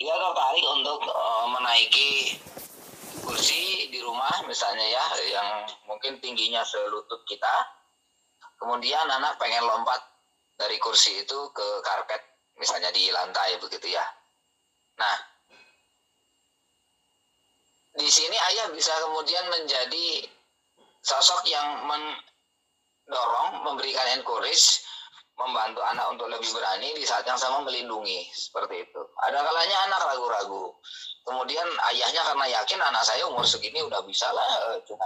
[0.00, 2.40] dia tertarik untuk uh, menaiki
[3.20, 5.48] kursi di rumah misalnya ya yang
[5.84, 7.52] mungkin tingginya selutut kita.
[8.56, 10.00] Kemudian anak pengen lompat
[10.56, 12.20] dari kursi itu ke karpet
[12.56, 14.04] misalnya di lantai begitu ya.
[14.96, 15.16] Nah
[18.00, 20.24] di sini ayah bisa kemudian menjadi
[21.04, 24.80] sosok yang mendorong memberikan encourage
[25.36, 29.00] membantu anak untuk lebih berani di saat yang sama melindungi seperti itu.
[29.24, 30.68] Ada kalanya anak ragu-ragu.
[31.24, 35.04] Kemudian ayahnya karena yakin anak saya umur segini udah bisa lah eh, cuma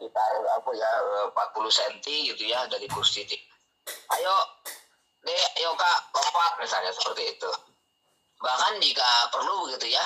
[0.00, 0.22] kita
[0.60, 0.90] apa ya
[1.32, 1.32] 40
[1.68, 1.94] cm
[2.32, 3.24] gitu ya dari kursi.
[4.16, 4.34] Ayo
[5.24, 7.50] deh, ayo kak lompat misalnya seperti itu.
[8.40, 10.04] Bahkan jika perlu begitu ya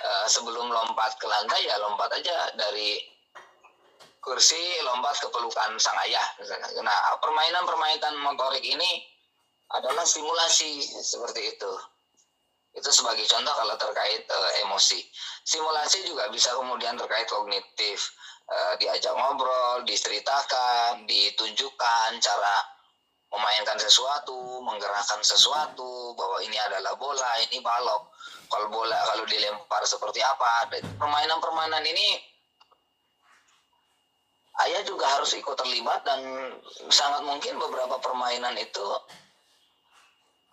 [0.00, 2.98] eh, sebelum lompat ke lantai ya lompat aja dari
[4.24, 6.24] kursi lompat ke pelukan sang ayah.
[6.80, 9.04] Nah, permainan-permainan motorik ini
[9.68, 11.72] adalah simulasi seperti itu.
[12.74, 14.98] Itu sebagai contoh kalau terkait uh, emosi.
[15.46, 18.16] Simulasi juga bisa kemudian terkait kognitif.
[18.44, 22.56] Uh, diajak ngobrol, diceritakan, ditunjukkan cara
[23.34, 28.13] memainkan sesuatu, menggerakkan sesuatu, bahwa ini adalah bola, ini balok.
[28.54, 30.70] Kalau bola kalau dilempar seperti apa?
[30.94, 32.22] Permainan-permainan ini
[34.62, 36.22] ayah juga harus ikut terlibat dan
[36.86, 38.86] sangat mungkin beberapa permainan itu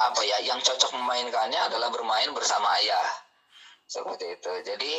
[0.01, 3.05] apa ya yang cocok memainkannya adalah bermain bersama ayah.
[3.85, 4.49] Seperti itu.
[4.65, 4.93] Jadi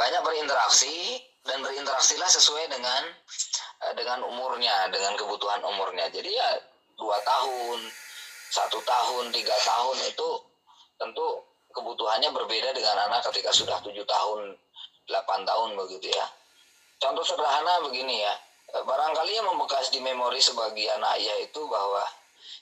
[0.00, 3.04] banyak berinteraksi dan berinteraksilah sesuai dengan
[3.84, 6.08] eh, dengan umurnya dengan kebutuhan umurnya.
[6.08, 6.56] Jadi ya
[6.96, 7.84] dua tahun
[8.48, 10.28] satu tahun tiga tahun itu
[10.96, 14.54] tentu kebutuhannya berbeda dengan anak ketika sudah tujuh tahun
[15.06, 16.26] delapan tahun begitu ya.
[17.00, 18.34] Contoh sederhana begini ya
[18.70, 22.06] barangkali yang membekas di memori sebagian ayah itu bahwa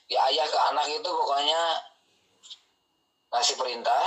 [0.09, 1.61] ya ayah ke anak itu pokoknya
[3.29, 4.05] ngasih perintah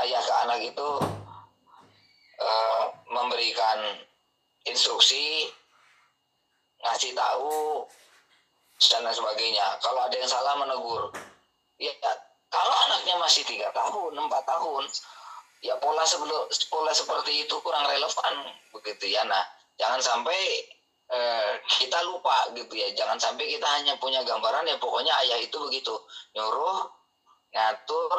[0.00, 0.88] ayah ke anak itu
[2.40, 4.00] uh, memberikan
[4.64, 5.52] instruksi
[6.80, 7.84] ngasih tahu
[8.80, 9.76] dan sebagainya.
[9.84, 11.12] Kalau ada yang salah menegur
[11.76, 11.92] ya
[12.50, 14.84] kalau anaknya masih tiga tahun empat tahun
[15.62, 18.34] ya pola sebelum pola seperti itu kurang relevan
[18.74, 19.22] begitu ya.
[19.22, 19.44] Nah
[19.78, 20.40] jangan sampai
[21.14, 22.90] eh, kita lupa gitu ya.
[22.96, 25.94] Jangan sampai kita hanya punya gambaran ya pokoknya ayah itu begitu.
[26.34, 26.90] Nyuruh
[27.54, 28.12] ngatur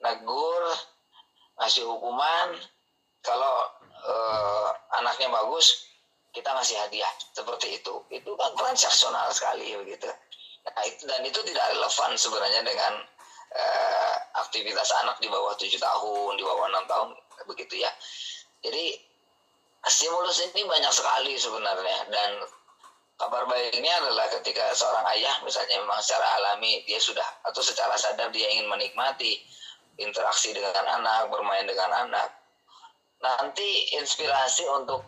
[0.00, 0.64] negur
[1.60, 2.56] ngasih hukuman.
[3.22, 3.54] Kalau
[4.08, 5.92] eh, anaknya bagus
[6.32, 7.12] kita ngasih hadiah.
[7.36, 7.94] Seperti itu.
[8.08, 10.08] Itu kan transaksional sekali begitu.
[10.62, 13.02] Nah itu dan itu tidak relevan sebenarnya dengan
[13.52, 17.08] uh, aktivitas anak di bawah tujuh tahun, di bawah enam tahun,
[17.48, 17.90] begitu ya.
[18.62, 18.98] Jadi
[19.88, 22.30] stimulus ini banyak sekali sebenarnya dan
[23.18, 28.30] kabar baiknya adalah ketika seorang ayah misalnya memang secara alami dia sudah atau secara sadar
[28.30, 29.42] dia ingin menikmati
[30.00, 32.28] interaksi dengan anak, bermain dengan anak.
[33.22, 35.04] Nanti inspirasi untuk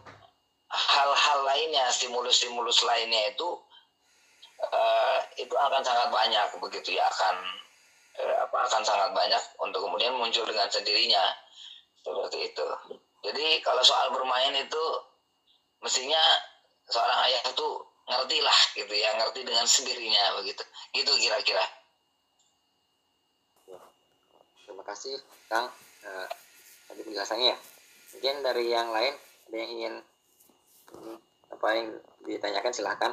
[0.71, 3.49] hal-hal lainnya, stimulus-stimulus lainnya itu
[4.61, 7.37] uh, itu akan sangat banyak begitu ya akan
[8.19, 11.25] eh, apa akan sangat banyak untuk kemudian muncul dengan sendirinya.
[12.05, 12.67] Seperti itu.
[13.25, 14.85] Jadi kalau soal bermain itu
[15.81, 16.21] mestinya
[16.85, 17.69] seorang ayah itu
[18.05, 20.63] ngerti lah gitu ya ngerti dengan sendirinya begitu.
[20.93, 21.65] Gitu kira-kira.
[24.65, 25.17] Terima kasih
[25.49, 25.73] kang.
[26.05, 26.29] Uh,
[26.93, 27.59] tadi penjelasannya ya.
[28.13, 29.15] Mungkin dari yang lain
[29.49, 29.95] ada yang ingin
[31.51, 31.89] apa yang
[32.29, 33.13] ditanyakan silahkan.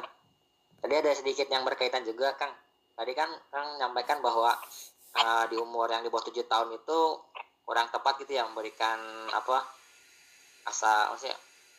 [0.82, 2.52] Tadi ada sedikit yang berkaitan juga Kang.
[2.98, 4.58] Tadi kan Kang menyampaikan bahwa
[5.16, 7.00] uh, di umur yang di bawah tujuh tahun itu
[7.62, 8.98] kurang tepat gitu yang memberikan
[9.30, 9.64] apa
[10.66, 11.36] asa maksudnya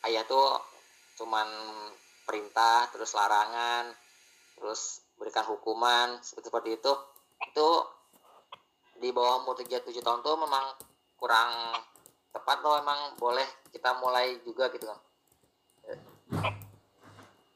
[0.08, 0.60] ayah tuh
[1.20, 1.46] cuman
[2.24, 3.92] perintah terus larangan
[4.56, 6.92] terus berikan hukuman seperti itu.
[7.50, 7.68] Itu
[8.98, 10.64] di bawah umur tujuh tahun tuh memang
[11.18, 11.50] kurang
[12.34, 14.98] tepat loh emang boleh kita mulai juga gitu kan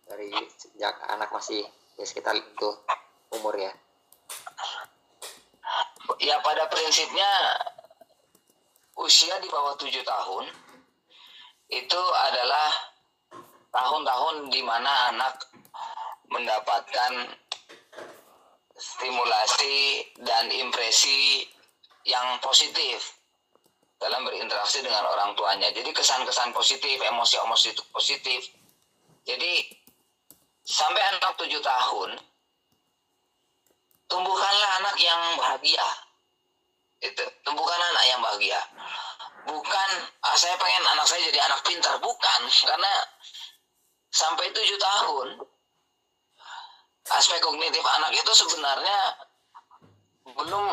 [0.08, 1.66] dari sejak anak masih
[1.98, 2.70] ya sekitar itu
[3.34, 3.74] umur ya
[6.16, 7.28] ya pada prinsipnya
[8.96, 10.48] usia di bawah tujuh tahun
[11.68, 12.70] itu adalah
[13.68, 15.36] tahun-tahun di mana anak
[16.32, 17.12] mendapatkan
[18.78, 21.44] stimulasi dan impresi
[22.08, 23.18] yang positif
[23.98, 25.68] dalam berinteraksi dengan orang tuanya.
[25.74, 28.40] Jadi kesan-kesan positif, emosi-emosi itu positif.
[29.26, 29.66] Jadi
[30.62, 32.16] sampai anak tujuh tahun,
[34.08, 35.86] tumbuhkanlah anak yang bahagia.
[36.98, 38.60] Itu, tumbuhkan anak yang bahagia.
[39.46, 39.90] Bukan,
[40.26, 42.40] ah, saya pengen anak saya jadi anak pintar, bukan.
[42.66, 42.92] Karena
[44.10, 45.28] sampai tujuh tahun,
[47.08, 48.98] aspek kognitif anak itu sebenarnya
[50.36, 50.66] belum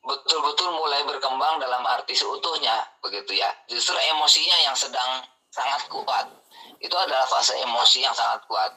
[0.00, 6.26] betul-betul mulai berkembang dalam arti seutuhnya begitu ya justru emosinya yang sedang sangat kuat
[6.80, 8.72] itu adalah fase emosi yang sangat kuat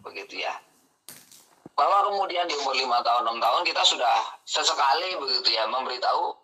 [0.00, 0.54] begitu ya
[1.74, 6.34] bahwa kemudian di umur lima tahun enam tahun kita sudah sesekali begitu ya memberitahu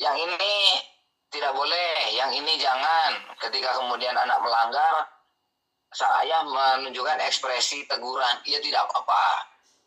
[0.00, 0.54] yang ini
[1.32, 5.08] tidak boleh yang ini jangan ketika kemudian anak melanggar
[5.92, 9.24] saya menunjukkan ekspresi teguran, ia tidak apa-apa.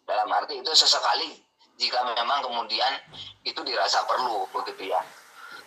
[0.05, 1.33] Dalam arti itu sesekali
[1.81, 2.93] jika memang kemudian
[3.41, 5.01] itu dirasa perlu begitu ya.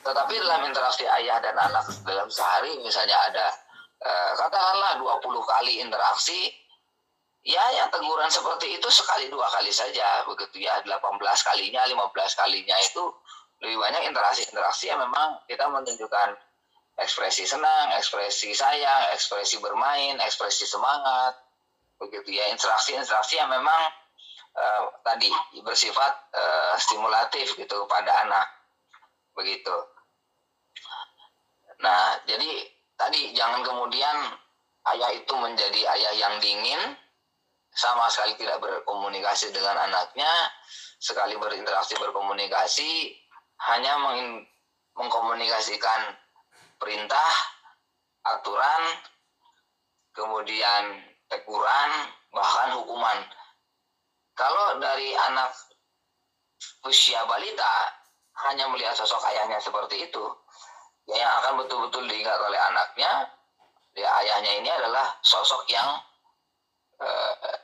[0.06, 3.46] Tetapi dalam interaksi ayah dan anak dalam sehari misalnya ada
[3.98, 6.54] eh, katakanlah 20 kali interaksi
[7.46, 12.76] ya yang teguran seperti itu sekali dua kali saja begitu ya 18 kalinya 15 kalinya
[12.82, 13.04] itu
[13.58, 16.28] lebih banyak interaksi-interaksi yang memang kita menunjukkan
[16.98, 21.34] ekspresi senang, ekspresi sayang, ekspresi bermain, ekspresi semangat,
[21.98, 23.82] begitu ya interaksi-interaksi yang memang
[24.54, 25.30] uh, tadi
[25.62, 28.46] bersifat uh, stimulatif gitu pada anak,
[29.34, 29.74] begitu.
[31.78, 32.66] Nah, jadi
[32.98, 34.34] tadi jangan kemudian
[34.94, 36.98] ayah itu menjadi ayah yang dingin,
[37.78, 40.26] sama sekali tidak berkomunikasi dengan anaknya,
[40.98, 43.14] sekali berinteraksi berkomunikasi
[43.70, 43.94] hanya
[44.98, 46.18] mengkomunikasikan
[46.82, 47.30] perintah,
[48.26, 48.82] aturan,
[50.10, 51.90] kemudian teguran,
[52.34, 53.18] bahkan hukuman.
[54.34, 55.54] Kalau dari anak
[56.82, 57.74] usia balita
[58.46, 60.24] hanya melihat sosok ayahnya seperti itu,
[61.06, 63.30] ya yang akan betul-betul diingat oleh anaknya,
[63.94, 65.98] ya ayahnya ini adalah sosok yang
[67.02, 67.57] eh,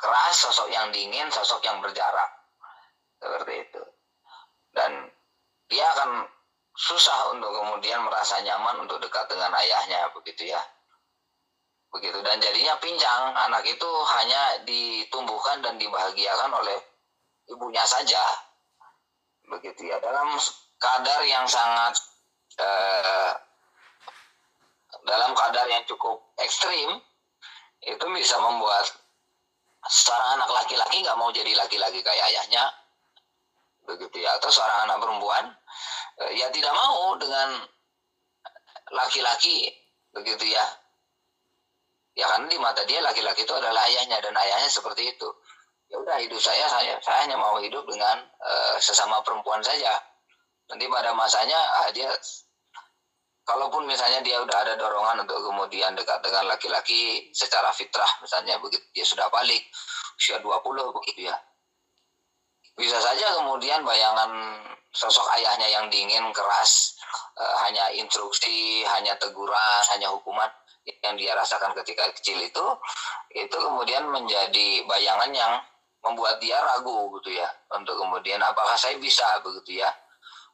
[0.00, 2.30] keras, sosok yang dingin, sosok yang berjarak,
[3.20, 3.82] seperti itu.
[4.72, 5.12] Dan
[5.68, 6.24] dia akan
[6.74, 10.62] susah untuk kemudian merasa nyaman untuk dekat dengan ayahnya begitu ya.
[11.90, 12.18] Begitu.
[12.22, 13.34] Dan jadinya pincang.
[13.34, 16.78] Anak itu hanya ditumbuhkan dan dibahagiakan oleh
[17.50, 18.22] ibunya saja.
[19.50, 19.98] Begitu ya.
[19.98, 20.38] Dalam
[20.78, 21.98] kadar yang sangat
[22.56, 23.32] eh,
[25.02, 27.02] dalam kadar yang cukup ekstrim
[27.80, 28.86] itu bisa membuat
[29.88, 32.64] seorang anak laki-laki nggak mau jadi laki-laki kayak ayahnya.
[33.88, 34.36] Begitu ya.
[34.36, 35.56] Atau seorang anak perempuan
[36.20, 37.64] Eh, ya tidak mau dengan
[38.92, 39.72] laki-laki.
[40.12, 40.64] Begitu ya.
[42.18, 45.28] Ya kan di mata dia laki-laki itu adalah ayahnya dan ayahnya seperti itu.
[45.88, 49.96] Ya udah hidup saya saya saya hanya mau hidup dengan uh, sesama perempuan saja.
[50.68, 52.10] Nanti pada masanya ah, dia
[53.50, 58.82] kalaupun misalnya dia udah ada dorongan untuk kemudian dekat dengan laki-laki secara fitrah misalnya begitu
[58.94, 59.66] dia sudah balik
[60.14, 60.62] usia 20
[60.94, 61.36] begitu ya.
[62.78, 64.30] Bisa saja kemudian bayangan
[64.94, 66.98] sosok ayahnya yang dingin keras
[67.38, 70.50] uh, hanya instruksi hanya teguran hanya hukuman
[71.06, 72.66] yang dia rasakan ketika kecil itu
[73.30, 75.52] itu kemudian menjadi bayangan yang
[76.02, 79.90] membuat dia ragu gitu ya untuk kemudian apakah saya bisa begitu ya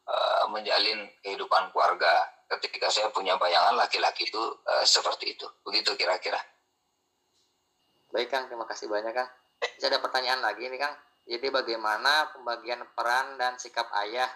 [0.04, 5.46] uh, menjalin kehidupan keluarga ketika saya punya bayangan laki-laki itu uh, seperti itu.
[5.66, 6.38] Begitu kira-kira.
[8.14, 8.46] Baik kang.
[8.46, 9.28] Terima kasih banyak kang.
[9.82, 10.94] Saya ada pertanyaan lagi nih kang.
[11.26, 14.30] Jadi bagaimana pembagian peran dan sikap ayah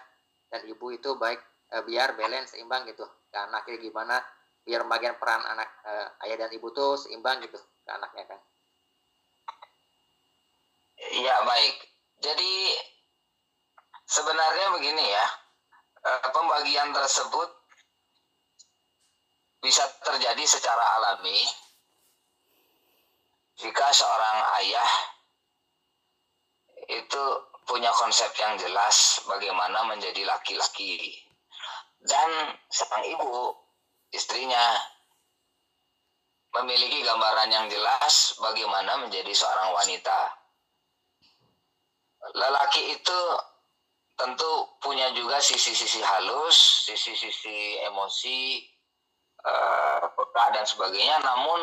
[0.51, 1.39] dan ibu itu baik
[1.71, 3.07] e, biar balance seimbang gitu?
[3.31, 4.19] Ke anaknya gimana
[4.67, 5.91] biar pembagian peran anak e,
[6.27, 8.39] ayah dan ibu tuh seimbang gitu ke anaknya kan
[11.01, 11.75] Iya baik.
[12.21, 12.53] Jadi
[14.05, 15.25] sebenarnya begini ya
[16.35, 17.60] pembagian tersebut
[19.61, 21.45] bisa terjadi secara alami
[23.61, 24.91] jika seorang ayah
[26.89, 27.23] itu
[27.69, 31.21] punya konsep yang jelas bagaimana menjadi laki-laki.
[32.01, 33.53] Dan sang ibu
[34.09, 34.81] istrinya
[36.57, 40.19] memiliki gambaran yang jelas bagaimana menjadi seorang wanita.
[42.33, 43.19] Lelaki itu
[44.17, 44.51] tentu
[44.81, 48.61] punya juga sisi-sisi halus sisi-sisi emosi
[50.15, 51.61] peka dan sebagainya namun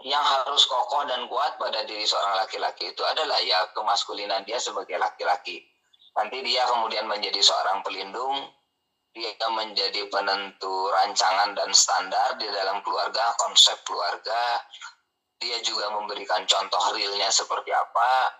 [0.00, 4.96] yang harus kokoh dan kuat pada diri seorang laki-laki itu adalah ya kemaskulinan dia sebagai
[4.96, 5.60] laki-laki.
[6.16, 8.48] Nanti dia kemudian menjadi seorang pelindung,
[9.12, 14.64] dia menjadi penentu rancangan dan standar di dalam keluarga, konsep keluarga.
[15.40, 18.32] Dia juga memberikan contoh realnya seperti apa.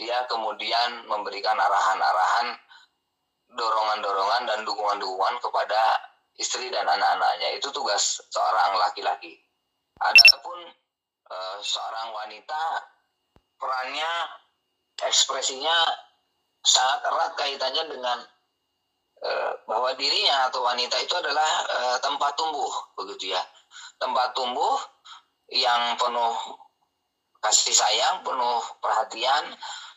[0.00, 2.56] Dia kemudian memberikan arahan-arahan,
[3.52, 5.80] dorongan-dorongan dan dukungan-dukungan kepada
[6.38, 7.56] istri dan anak-anaknya.
[7.56, 9.36] Itu tugas seorang laki-laki.
[10.02, 10.58] Adapun
[11.30, 12.62] uh, seorang wanita
[13.56, 14.12] perannya
[15.02, 15.76] ekspresinya
[16.62, 18.18] sangat erat kaitannya dengan
[19.22, 23.42] uh, bahwa dirinya atau wanita itu adalah uh, tempat tumbuh begitu ya
[23.98, 24.78] tempat tumbuh
[25.50, 26.34] yang penuh
[27.42, 29.44] kasih sayang penuh perhatian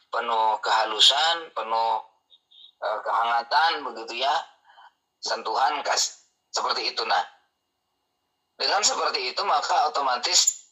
[0.10, 2.02] penuh kehalusan penuh
[2.82, 4.34] uh, kehangatan begitu ya
[5.22, 6.25] sentuhan kas
[6.56, 7.24] seperti itu nah.
[8.56, 10.72] Dengan seperti itu maka otomatis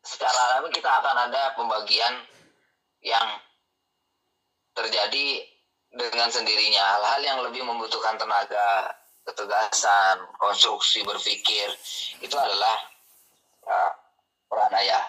[0.00, 2.24] secara alami kita akan ada pembagian
[3.04, 3.28] yang
[4.72, 5.44] terjadi
[5.92, 6.80] dengan sendirinya.
[6.80, 8.96] Hal-hal yang lebih membutuhkan tenaga
[9.28, 11.68] ketegasan konstruksi berpikir
[12.24, 12.76] itu adalah
[13.68, 13.80] ya,
[14.48, 15.04] peran ayah.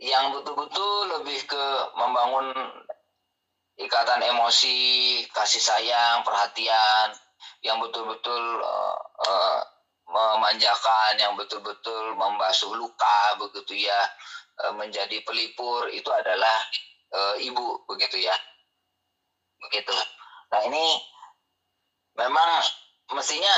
[0.00, 1.64] Yang betul-betul lebih ke
[2.00, 2.48] membangun
[3.76, 4.76] ikatan emosi
[5.36, 7.12] kasih sayang perhatian
[7.64, 9.60] yang betul-betul uh, uh,
[10.14, 14.00] memanjakan yang betul-betul membasuh luka begitu ya
[14.60, 16.56] e, menjadi pelipur itu adalah
[17.10, 18.36] e, ibu begitu ya.
[19.64, 19.94] Begitu.
[20.52, 21.00] Nah ini
[22.20, 22.62] memang
[23.16, 23.56] mestinya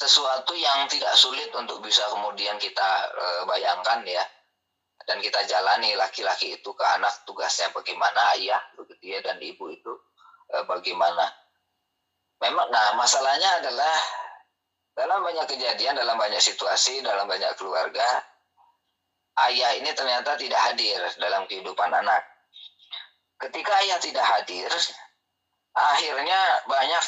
[0.00, 4.24] sesuatu yang tidak sulit untuk bisa kemudian kita e, bayangkan ya.
[5.08, 9.90] Dan kita jalani laki-laki itu ke anak tugasnya bagaimana ayah begitu ya dan ibu itu
[10.68, 11.24] bagaimana
[12.40, 13.96] memang nah masalahnya adalah
[14.96, 18.04] dalam banyak kejadian, dalam banyak situasi, dalam banyak keluarga,
[19.48, 22.20] ayah ini ternyata tidak hadir dalam kehidupan anak.
[23.40, 24.68] Ketika ayah tidak hadir,
[25.72, 27.04] akhirnya banyak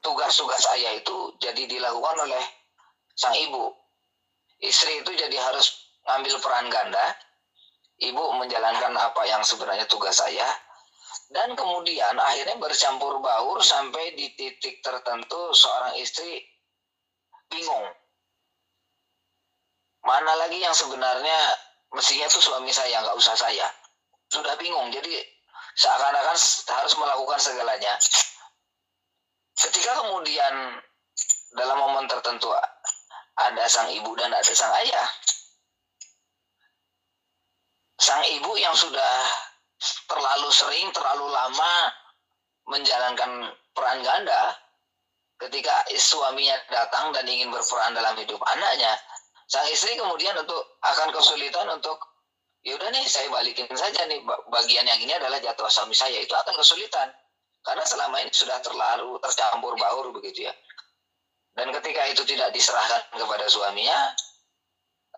[0.00, 2.44] tugas-tugas ayah itu jadi dilakukan oleh
[3.12, 3.74] sang ibu.
[4.62, 5.76] Istri itu jadi harus
[6.08, 7.12] ngambil peran ganda.
[7.96, 10.48] Ibu menjalankan apa yang sebenarnya tugas ayah.
[11.26, 16.44] Dan kemudian akhirnya bercampur baur sampai di titik tertentu seorang istri
[17.50, 17.86] bingung.
[20.06, 21.38] Mana lagi yang sebenarnya
[21.90, 23.66] mestinya tuh suami saya nggak usah saya.
[24.30, 25.18] Sudah bingung jadi
[25.74, 26.38] seakan-akan
[26.78, 27.94] harus melakukan segalanya.
[29.58, 30.78] Ketika kemudian
[31.58, 32.54] dalam momen tertentu
[33.36, 35.08] ada sang ibu dan ada sang ayah
[37.96, 39.24] sang ibu yang sudah
[40.08, 41.72] terlalu sering terlalu lama
[42.66, 44.56] menjalankan peran ganda
[45.36, 48.96] ketika suaminya datang dan ingin berperan dalam hidup anaknya,
[49.46, 52.00] sang istri kemudian untuk akan kesulitan untuk
[52.64, 54.18] yaudah nih saya balikin saja nih
[54.50, 56.18] bagian yang ini adalah jatuh suami saya.
[56.24, 57.12] Itu akan kesulitan
[57.62, 60.54] karena selama ini sudah terlalu tercampur baur begitu ya.
[61.56, 64.12] Dan ketika itu tidak diserahkan kepada suaminya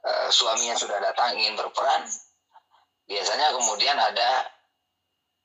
[0.03, 2.07] eh, suaminya sudah datang ingin berperan
[3.09, 4.45] biasanya kemudian ada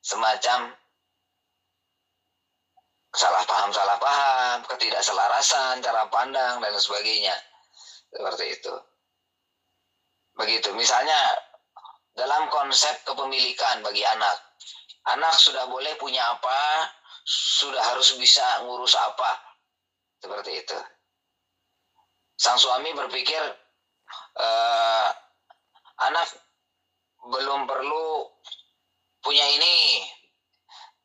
[0.03, 0.75] semacam
[3.15, 7.33] salah paham salah paham ketidakselarasan cara pandang dan sebagainya.
[8.13, 8.73] Seperti itu.
[10.37, 10.69] Begitu.
[10.75, 11.17] Misalnya
[12.13, 14.37] dalam konsep kepemilikan bagi anak.
[15.03, 16.87] Anak sudah boleh punya apa
[17.25, 19.31] sudah harus bisa ngurus apa.
[20.21, 20.77] Seperti itu.
[22.37, 23.41] Sang suami berpikir
[24.39, 25.07] eh,
[26.01, 26.27] anak
[27.27, 28.27] belum perlu
[29.23, 30.03] punya ini.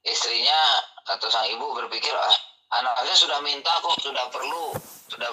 [0.02, 0.60] Istrinya
[1.04, 2.36] atau sang ibu berpikir ah
[2.80, 4.72] anaknya sudah minta kok sudah perlu
[5.10, 5.28] sudah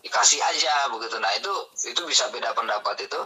[0.00, 1.16] dikasih aja begitu.
[1.20, 1.52] Nah itu
[1.90, 3.20] itu bisa beda pendapat itu.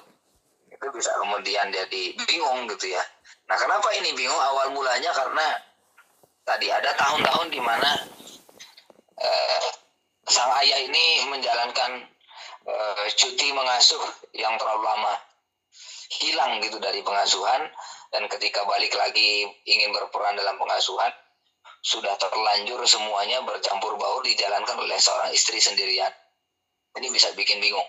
[0.73, 3.03] Itu bisa kemudian jadi bingung gitu ya.
[3.47, 5.11] Nah kenapa ini bingung awal mulanya?
[5.15, 5.47] Karena
[6.43, 7.91] tadi ada tahun-tahun di mana
[9.21, 9.69] eh,
[10.27, 12.03] sang ayah ini menjalankan
[12.67, 15.28] eh, cuti mengasuh yang terlalu lama
[16.09, 17.69] hilang gitu dari pengasuhan
[18.09, 21.13] dan ketika balik lagi ingin berperan dalam pengasuhan
[21.85, 26.11] sudah terlanjur semuanya bercampur baur dijalankan oleh seorang istri sendirian.
[26.97, 27.85] Ini bisa bikin bingung.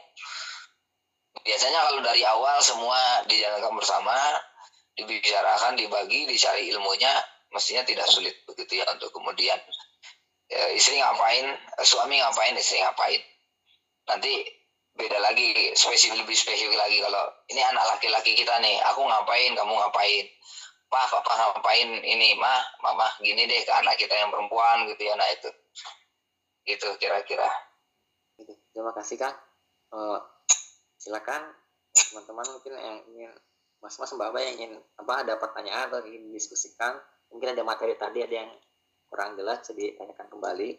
[1.41, 4.13] Biasanya kalau dari awal semua dijalankan bersama
[4.93, 7.09] dibicarakan dibagi dicari ilmunya
[7.55, 9.55] mestinya tidak sulit begitu ya untuk kemudian
[10.51, 13.21] ya, istri ngapain suami ngapain istri ngapain.
[14.05, 14.58] Nanti
[14.99, 19.71] beda lagi spesifik lebih spesifik lagi kalau ini anak laki-laki kita nih aku ngapain kamu
[19.71, 20.25] ngapain?
[20.89, 25.15] Pak papa ngapain ini mah mama gini deh ke anak kita yang perempuan gitu ya
[25.15, 25.47] nah itu.
[26.67, 27.47] Gitu kira-kira.
[28.75, 29.35] Terima kasih kang
[29.95, 30.19] uh,
[30.99, 31.55] silakan
[31.95, 33.31] teman-teman mungkin yang ingin
[33.79, 36.99] mas-mas mbak mbak yang ingin apa ada pertanyaan atau ingin diskusikan
[37.31, 38.51] mungkin ada materi tadi ada yang
[39.07, 40.69] kurang jelas bisa ditanyakan kembali.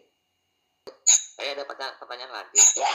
[1.09, 2.93] Saya ada pertanyaan, pertanyaan lagi ya.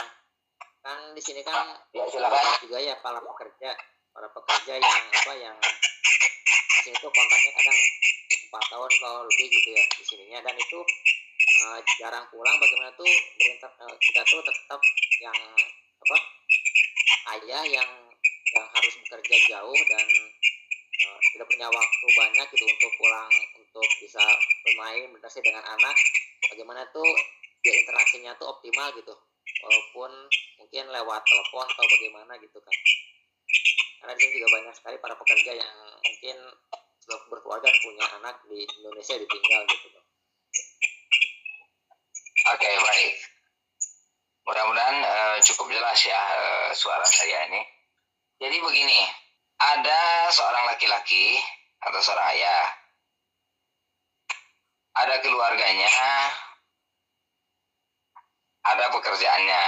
[0.87, 2.63] Kan di sini kan ya, silakan.
[2.63, 3.75] juga ya para pekerja
[4.15, 7.79] para pekerja yang apa yang di sini tuh kontaknya kadang
[8.47, 10.39] empat tahun kalau lebih gitu ya di sininya.
[10.47, 10.79] Dan itu
[11.67, 14.79] uh, jarang pulang bagaimana tuh berinter, uh, kita tuh tetap
[15.19, 15.39] yang
[16.07, 16.17] apa
[17.35, 17.89] ayah yang
[18.55, 20.07] yang harus bekerja jauh dan
[21.03, 24.23] uh, tidak punya waktu banyak gitu untuk pulang untuk bisa
[24.63, 25.95] bermain berinteraksi dengan anak.
[26.47, 27.11] Bagaimana tuh
[27.59, 29.11] dia interaksinya tuh optimal gitu
[29.63, 30.11] walaupun
[30.61, 32.75] mungkin lewat telepon atau bagaimana gitu kan
[33.97, 36.37] karena di sini juga banyak sekali para pekerja yang mungkin
[37.31, 40.05] berkeluarga punya anak di Indonesia ditinggal gitu kan
[42.47, 43.13] Oke okay, baik.
[44.47, 47.59] Mudah-mudahan uh, cukup jelas ya uh, suara saya ini.
[48.39, 49.03] Jadi begini,
[49.59, 51.35] ada seorang laki-laki
[51.83, 52.65] atau seorang ayah,
[54.95, 55.91] ada keluarganya,
[58.75, 59.65] ada pekerjaannya.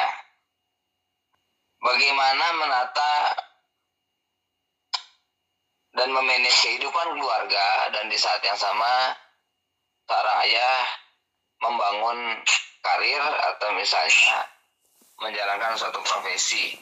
[1.79, 3.15] Bagaimana menata
[5.95, 9.15] dan memanage kehidupan keluarga dan di saat yang sama
[10.05, 10.79] seorang ayah
[11.63, 12.19] membangun
[12.83, 14.47] karir atau misalnya
[15.19, 16.75] menjalankan suatu profesi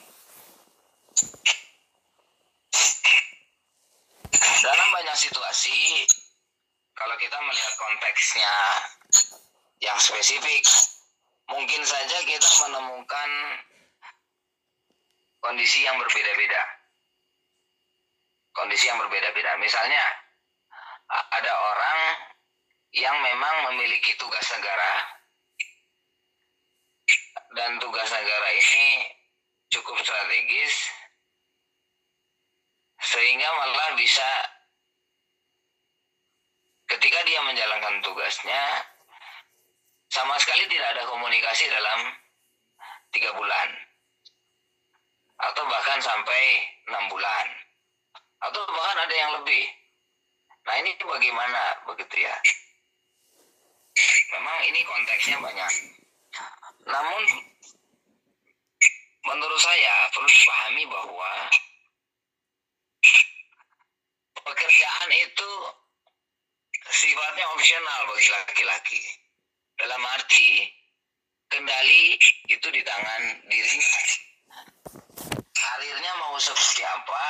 [4.62, 6.06] dalam banyak situasi
[6.98, 8.54] kalau kita melihat konteksnya
[9.82, 10.66] yang spesifik
[11.48, 13.30] mungkin saja kita menemukan
[15.40, 16.64] kondisi yang berbeda-beda.
[18.52, 19.56] Kondisi yang berbeda-beda.
[19.62, 20.02] Misalnya
[21.08, 22.00] ada orang
[22.92, 24.92] yang memang memiliki tugas negara
[27.56, 29.08] dan tugas negara ini
[29.72, 30.74] cukup strategis
[32.98, 34.28] sehingga malah bisa
[36.92, 38.62] ketika dia menjalankan tugasnya
[40.18, 42.00] sama sekali tidak ada komunikasi dalam
[43.14, 43.70] tiga bulan.
[45.38, 46.42] Atau bahkan sampai
[46.90, 47.46] enam bulan.
[48.42, 49.70] Atau bahkan ada yang lebih.
[50.66, 52.36] Nah ini bagaimana begitu ya
[54.34, 55.72] memang ini konteksnya banyak.
[56.88, 57.24] Namun
[59.28, 61.32] menurut saya perlu dipahami bahwa
[64.44, 65.52] pekerjaan itu
[66.88, 69.02] sifatnya opsional bagi laki-laki.
[69.78, 70.66] Dalam arti
[71.48, 72.18] kendali
[72.50, 74.02] itu di tangan dirinya.
[75.54, 77.26] Karirnya mau seperti apa,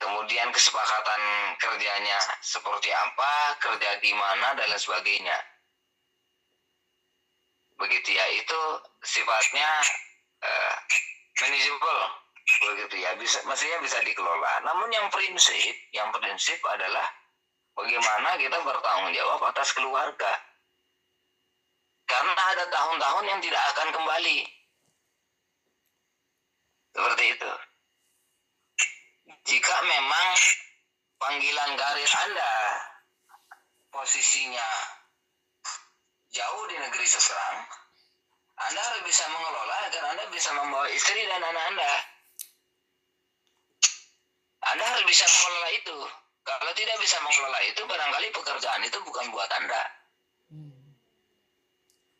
[0.00, 1.22] kemudian kesepakatan
[1.56, 5.38] kerjanya seperti apa, kerja di mana dan lain sebagainya.
[7.80, 8.60] Begitu ya, itu
[9.00, 9.68] sifatnya
[10.44, 10.74] uh,
[11.40, 12.02] manageable
[12.60, 17.06] begitu ya bisa mestinya bisa dikelola namun yang prinsip yang prinsip adalah
[17.78, 20.32] bagaimana kita bertanggung jawab atas keluarga
[22.10, 24.38] karena ada tahun-tahun yang tidak akan kembali
[26.90, 27.52] seperti itu
[29.46, 30.28] jika memang
[31.22, 32.52] panggilan karir Anda
[33.94, 34.68] posisinya
[36.34, 37.58] jauh di negeri seberang
[38.58, 41.92] Anda harus bisa mengelola agar Anda bisa membawa istri dan anak Anda
[44.60, 45.98] anda harus bisa mengelola itu.
[46.44, 49.82] Kalau tidak bisa mengelola itu, barangkali pekerjaan itu bukan buat Anda.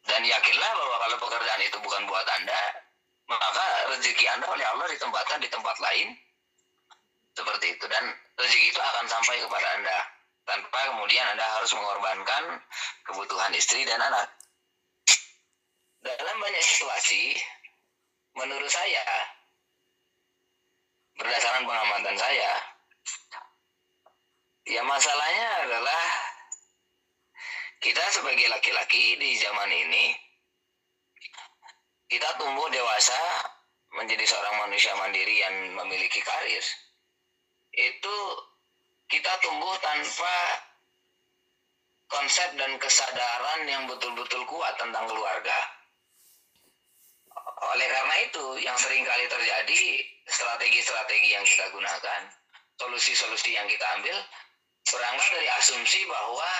[0.07, 2.61] Dan yakinlah bahwa kalau pekerjaan itu bukan buat Anda,
[3.29, 6.17] maka rezeki Anda oleh Allah ditempatkan di tempat lain.
[7.37, 7.85] Seperti itu.
[7.87, 8.05] Dan
[8.37, 9.99] rezeki itu akan sampai kepada Anda.
[10.49, 12.43] Tanpa kemudian Anda harus mengorbankan
[13.07, 14.29] kebutuhan istri dan anak.
[16.01, 17.37] Dalam banyak situasi,
[18.33, 19.05] menurut saya,
[21.21, 22.53] berdasarkan pengamatan saya
[24.71, 26.05] ya masalahnya adalah
[27.81, 30.13] kita sebagai laki-laki di zaman ini
[32.13, 33.17] kita tumbuh dewasa
[33.95, 36.65] menjadi seorang manusia mandiri yang memiliki karir.
[37.71, 38.17] Itu
[39.07, 40.37] kita tumbuh tanpa
[42.11, 45.59] konsep dan kesadaran yang betul-betul kuat tentang keluarga.
[47.71, 49.81] Oleh karena itu yang sering kali terjadi
[50.27, 52.21] strategi-strategi yang kita gunakan
[52.81, 54.17] solusi-solusi yang kita ambil
[54.91, 56.51] berangkat dari asumsi bahwa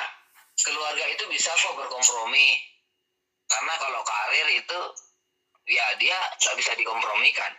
[0.65, 2.59] keluarga itu bisa kok berkompromi.
[3.51, 4.81] Karena kalau karir itu
[5.67, 7.53] ya dia nggak bisa dikompromikan.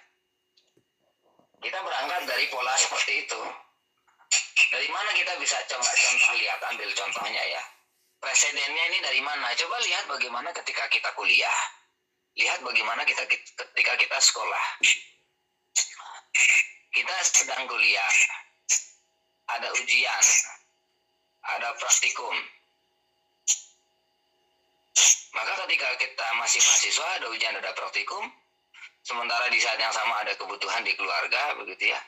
[1.61, 3.41] Kita berangkat dari pola seperti itu.
[4.71, 7.63] Dari mana kita bisa coba contoh lihat ambil contohnya ya.
[8.21, 9.51] Presidennya ini dari mana?
[9.57, 11.59] Coba lihat bagaimana ketika kita kuliah.
[12.39, 14.65] Lihat bagaimana kita ketika kita sekolah.
[16.95, 18.13] Kita sedang kuliah.
[19.59, 20.25] Ada ujian.
[21.41, 22.60] Ada praktikum
[25.31, 28.23] maka ketika kita masih mahasiswa ada ujian ada praktikum
[29.01, 31.99] sementara di saat yang sama ada kebutuhan di keluarga begitu ya.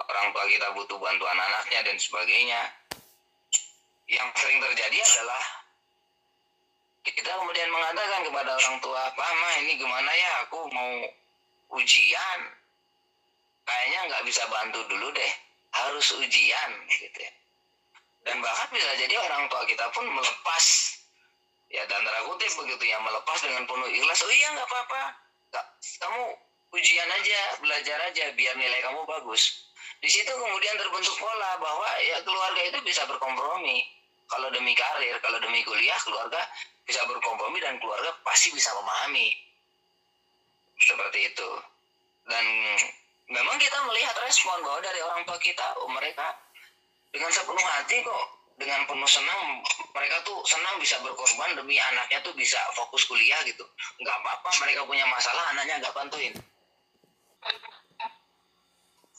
[0.00, 2.60] Orang tua kita butuh bantuan anaknya dan sebagainya.
[4.08, 5.44] Yang sering terjadi adalah
[7.04, 10.30] kita kemudian mengatakan kepada orang tua Mama ini gimana ya?
[10.48, 10.92] Aku mau
[11.76, 12.40] ujian.
[13.68, 15.32] Kayaknya nggak bisa bantu dulu deh.
[15.70, 17.32] Harus ujian gitu ya.
[18.24, 20.64] Dan bahkan bisa jadi orang tua kita pun melepas
[21.70, 24.20] ya dan kutip begitu ya melepas dengan penuh ikhlas.
[24.26, 25.02] Oh iya nggak apa-apa.
[25.80, 26.22] Kamu
[26.74, 29.70] ujian aja belajar aja biar nilai kamu bagus.
[30.02, 33.86] Di situ kemudian terbentuk pola bahwa ya keluarga itu bisa berkompromi.
[34.30, 36.42] Kalau demi karir kalau demi kuliah keluarga
[36.86, 39.30] bisa berkompromi dan keluarga pasti bisa memahami.
[40.80, 41.50] Seperti itu.
[42.26, 42.44] Dan
[43.30, 46.34] memang kita melihat respon bahwa dari orang tua kita oh, mereka
[47.10, 49.64] dengan sepenuh hati kok dengan penuh senang
[49.96, 53.64] mereka tuh senang bisa berkorban demi anaknya tuh bisa fokus kuliah gitu.
[53.96, 56.34] Nggak apa-apa mereka punya masalah anaknya nggak bantuin.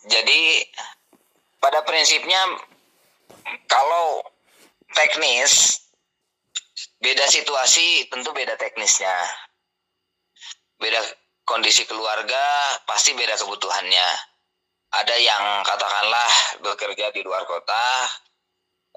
[0.05, 0.41] Jadi
[1.57, 2.37] pada prinsipnya
[3.65, 4.21] kalau
[4.93, 5.81] teknis
[7.01, 9.13] beda situasi tentu beda teknisnya.
[10.77, 11.01] Beda
[11.49, 14.09] kondisi keluarga pasti beda kebutuhannya.
[14.91, 16.31] Ada yang katakanlah
[16.61, 17.85] bekerja di luar kota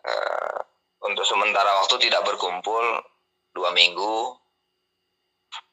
[0.05, 0.59] uh,
[1.05, 2.85] untuk sementara waktu tidak berkumpul
[3.57, 4.37] dua minggu.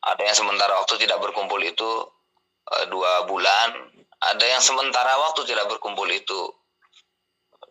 [0.02, 1.90] Ada yang sementara waktu tidak berkumpul itu
[2.72, 3.92] uh, dua bulan.
[4.22, 6.54] Ada yang sementara waktu tidak berkumpul itu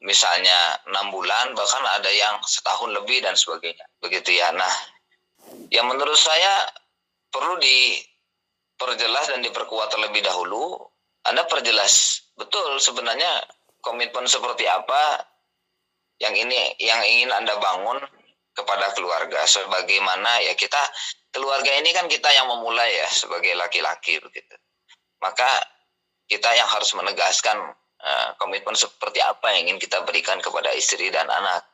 [0.00, 3.86] misalnya enam bulan bahkan ada yang setahun lebih dan sebagainya.
[4.02, 4.50] Begitu ya.
[4.50, 4.74] Nah
[5.70, 6.66] yang menurut saya
[7.30, 10.82] perlu diperjelas dan diperkuat terlebih dahulu.
[11.28, 13.44] Anda perjelas betul sebenarnya
[13.84, 15.29] komitmen seperti apa
[16.20, 17.98] yang ini yang ingin Anda bangun
[18.52, 20.78] kepada keluarga sebagaimana ya kita
[21.32, 24.54] keluarga ini kan kita yang memulai ya sebagai laki-laki begitu.
[25.24, 25.48] Maka
[26.28, 27.56] kita yang harus menegaskan
[28.04, 31.64] uh, komitmen seperti apa yang ingin kita berikan kepada istri dan anak.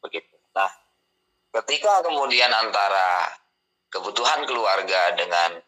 [0.00, 0.32] Begitu.
[0.56, 0.70] Nah,
[1.60, 3.28] ketika kemudian antara
[3.92, 5.60] kebutuhan keluarga dengan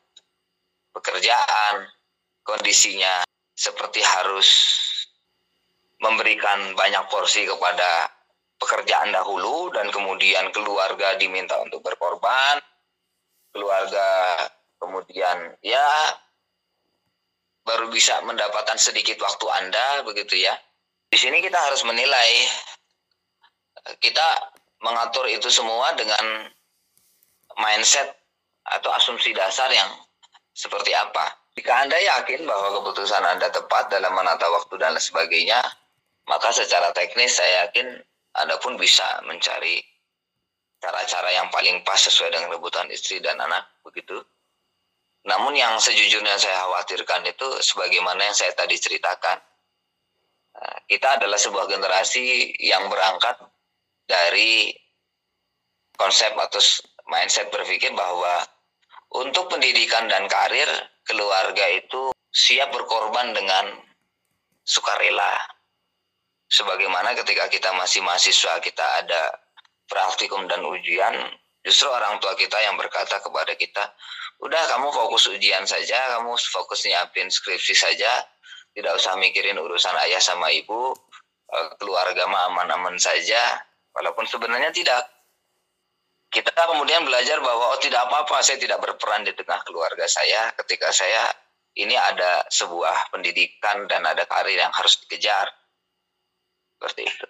[0.92, 1.88] pekerjaan
[2.42, 3.22] kondisinya
[3.54, 4.78] seperti harus
[6.02, 8.10] memberikan banyak porsi kepada
[8.58, 12.58] pekerjaan dahulu dan kemudian keluarga diminta untuk berkorban.
[13.54, 14.06] Keluarga
[14.82, 15.86] kemudian ya
[17.62, 20.58] baru bisa mendapatkan sedikit waktu Anda begitu ya.
[21.06, 22.30] Di sini kita harus menilai
[24.02, 24.26] kita
[24.82, 26.50] mengatur itu semua dengan
[27.58, 28.10] mindset
[28.66, 29.90] atau asumsi dasar yang
[30.50, 31.30] seperti apa.
[31.52, 35.60] Jika Anda yakin bahwa keputusan Anda tepat dalam menata waktu dan sebagainya
[36.30, 37.98] maka secara teknis saya yakin
[38.38, 39.82] Anda pun bisa mencari
[40.82, 44.18] cara-cara yang paling pas sesuai dengan kebutuhan istri dan anak begitu.
[45.22, 49.38] Namun yang sejujurnya saya khawatirkan itu sebagaimana yang saya tadi ceritakan.
[50.52, 53.38] Nah, kita adalah sebuah generasi yang berangkat
[54.10, 54.74] dari
[55.94, 56.58] konsep atau
[57.06, 58.42] mindset berpikir bahwa
[59.14, 60.66] untuk pendidikan dan karir
[61.06, 63.78] keluarga itu siap berkorban dengan
[64.66, 65.51] sukarela
[66.52, 69.32] sebagaimana ketika kita masih mahasiswa kita ada
[69.88, 71.16] praktikum dan ujian
[71.64, 73.88] justru orang tua kita yang berkata kepada kita
[74.44, 78.28] udah kamu fokus ujian saja kamu fokus nyiapin skripsi saja
[78.72, 80.96] tidak usah mikirin urusan ayah sama ibu
[81.52, 83.60] eh, keluarga mah aman-aman saja.
[83.92, 85.04] Walaupun sebenarnya tidak.
[86.32, 90.88] Kita kemudian belajar bahwa oh tidak apa-apa saya tidak berperan di tengah keluarga saya ketika
[90.88, 91.28] saya
[91.76, 95.44] ini ada sebuah pendidikan dan ada karir yang harus dikejar
[96.82, 97.26] seperti itu.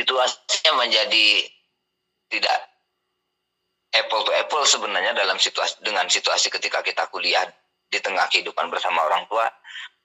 [0.00, 1.44] Situasinya menjadi
[2.32, 2.58] tidak
[3.92, 7.44] apple to apple sebenarnya dalam situasi dengan situasi ketika kita kuliah
[7.92, 9.44] di tengah kehidupan bersama orang tua,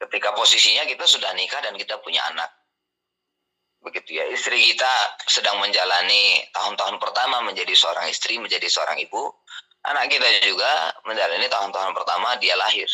[0.03, 2.51] ketika posisinya kita sudah nikah dan kita punya anak.
[3.83, 4.91] Begitu ya, istri kita
[5.27, 9.31] sedang menjalani tahun-tahun pertama menjadi seorang istri, menjadi seorang ibu,
[9.87, 12.87] anak kita juga menjalani tahun-tahun pertama dia lahir.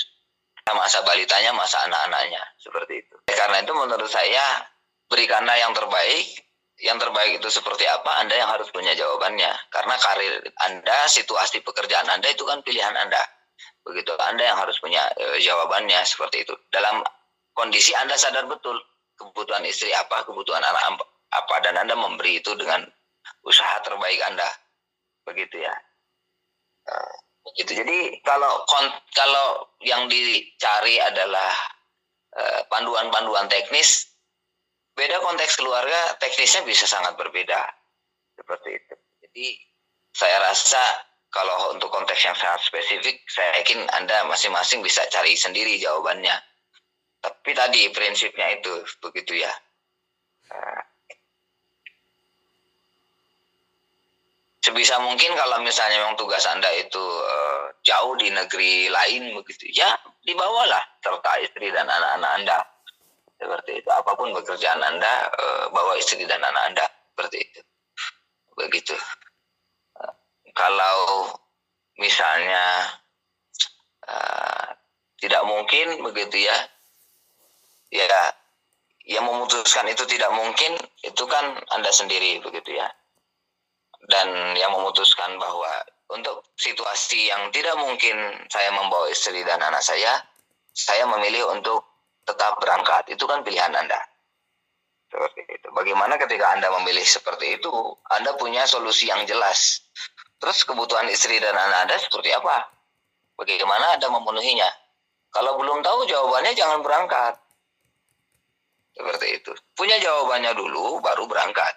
[0.69, 2.41] Masa balitanya masa anak-anaknya.
[2.61, 3.15] Seperti itu.
[3.25, 4.68] Karena itu menurut saya
[5.09, 6.45] berikanlah yang terbaik.
[6.79, 9.51] Yang terbaik itu seperti apa Anda yang harus punya jawabannya.
[9.67, 13.19] Karena karir Anda situasi pekerjaan Anda itu kan pilihan Anda.
[13.83, 16.55] Begitu Anda yang harus punya e, jawabannya seperti itu.
[16.71, 17.03] Dalam
[17.51, 18.79] kondisi Anda sadar betul
[19.19, 21.03] kebutuhan istri apa kebutuhan anak
[21.35, 22.87] apa dan Anda memberi itu dengan
[23.43, 24.47] usaha terbaik Anda.
[25.27, 25.75] Begitu ya.
[27.43, 27.83] Begitu.
[27.83, 28.63] Jadi kalau
[29.11, 31.51] kalau yang dicari adalah
[32.39, 34.08] e, panduan-panduan teknis
[34.99, 37.63] beda konteks keluarga teknisnya bisa sangat berbeda.
[38.35, 38.95] Seperti itu.
[39.23, 39.47] Jadi
[40.11, 40.83] saya rasa
[41.31, 46.35] kalau untuk konteks yang sangat spesifik saya yakin anda masing-masing bisa cari sendiri jawabannya.
[47.23, 49.51] Tapi tadi prinsipnya itu begitu ya.
[50.51, 50.83] Nah,
[54.59, 59.95] sebisa mungkin kalau misalnya memang tugas anda itu uh, jauh di negeri lain begitu ya
[60.27, 62.57] dibawalah serta istri dan anak-anak anda
[63.39, 63.89] seperti itu.
[63.89, 66.85] Apa pun pekerjaan anda uh, bawa istri dan anak anda.
[67.15, 67.61] Seperti itu.
[68.59, 68.95] Begitu.
[69.95, 70.13] Uh,
[70.51, 71.31] kalau
[71.95, 72.91] misalnya
[74.05, 74.75] uh,
[75.19, 76.55] tidak mungkin begitu ya
[77.89, 78.07] ya
[79.09, 82.91] yang memutuskan itu tidak mungkin itu kan anda sendiri begitu ya.
[84.09, 85.69] Dan yang memutuskan bahwa
[86.09, 88.15] untuk situasi yang tidak mungkin
[88.49, 90.17] saya membawa istri dan anak saya
[90.73, 91.88] saya memilih untuk
[92.29, 93.09] tetap berangkat.
[93.09, 93.97] Itu kan pilihan Anda.
[95.09, 95.67] Seperti itu.
[95.73, 97.73] Bagaimana ketika Anda memilih seperti itu,
[98.13, 99.81] Anda punya solusi yang jelas.
[100.37, 102.69] Terus kebutuhan istri dan anak Anda seperti apa?
[103.35, 104.69] Bagaimana Anda memenuhinya?
[105.33, 107.37] Kalau belum tahu jawabannya jangan berangkat.
[108.93, 109.51] Seperti itu.
[109.73, 111.73] Punya jawabannya dulu baru berangkat.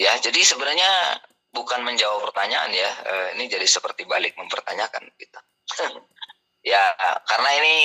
[0.00, 1.20] Ya, jadi sebenarnya
[1.52, 2.90] bukan menjawab pertanyaan ya.
[3.04, 5.40] Eh, ini jadi seperti balik mempertanyakan kita.
[6.72, 6.80] ya,
[7.28, 7.76] karena ini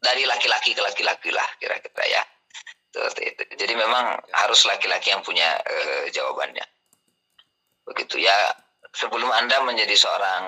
[0.00, 2.22] dari laki-laki ke laki-laki lah kira-kira ya.
[2.90, 3.42] Seperti itu.
[3.54, 6.64] Jadi memang harus laki-laki yang punya e, jawabannya.
[7.86, 8.34] Begitu ya.
[8.90, 10.42] Sebelum Anda menjadi seorang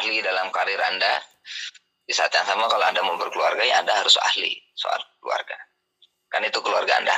[0.00, 1.20] ahli dalam karir Anda,
[2.08, 5.60] di saat yang sama kalau Anda mau berkeluarga ya Anda harus ahli soal keluarga.
[6.32, 7.16] Kan itu keluarga Anda.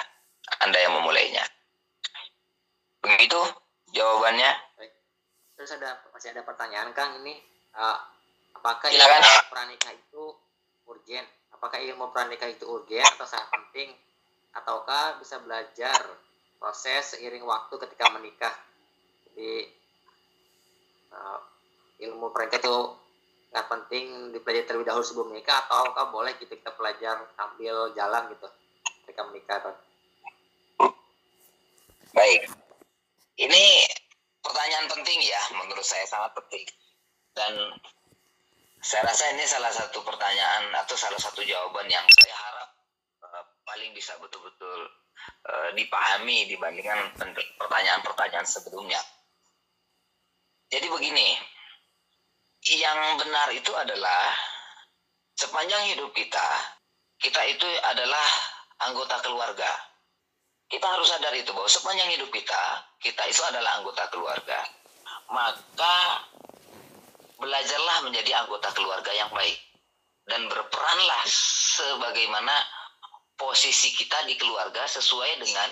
[0.67, 1.47] Anda yang memulainya.
[3.05, 3.39] Begitu
[3.95, 4.51] jawabannya.
[5.55, 7.39] Terus ada masih ada pertanyaan Kang ini
[7.79, 7.99] uh,
[8.59, 9.23] apakah Silakan.
[9.51, 10.25] pranikah itu
[10.89, 11.29] urgent
[11.59, 13.91] apakah ilmu pranikah itu urgen atau sangat penting?
[14.55, 15.99] Ataukah bisa belajar
[16.63, 18.55] proses seiring waktu ketika menikah?
[19.27, 19.67] Jadi
[21.11, 21.43] uh,
[22.07, 22.79] ilmu pranikah itu
[23.51, 28.47] nggak penting dipelajari terlebih dahulu sebelum menikah ataukah boleh gitu kita belajar sambil jalan gitu
[29.03, 29.59] ketika menikah
[32.15, 32.51] baik.
[33.39, 33.65] Ini
[34.43, 36.67] pertanyaan penting ya menurut saya sangat penting.
[37.35, 37.55] Dan
[38.89, 42.73] saya rasa ini salah satu pertanyaan atau salah satu jawaban yang saya harap
[43.21, 44.89] uh, paling bisa betul-betul
[45.45, 47.13] uh, dipahami dibandingkan
[47.61, 48.97] pertanyaan-pertanyaan sebelumnya.
[50.73, 51.37] Jadi begini,
[52.81, 54.33] yang benar itu adalah
[55.37, 56.49] sepanjang hidup kita,
[57.21, 58.25] kita itu adalah
[58.89, 59.69] anggota keluarga.
[60.65, 64.65] Kita harus sadar itu bahwa sepanjang hidup kita, kita itu adalah anggota keluarga.
[65.29, 66.25] Maka
[67.39, 69.57] belajarlah menjadi anggota keluarga yang baik
[70.27, 72.53] dan berperanlah sebagaimana
[73.39, 75.71] posisi kita di keluarga sesuai dengan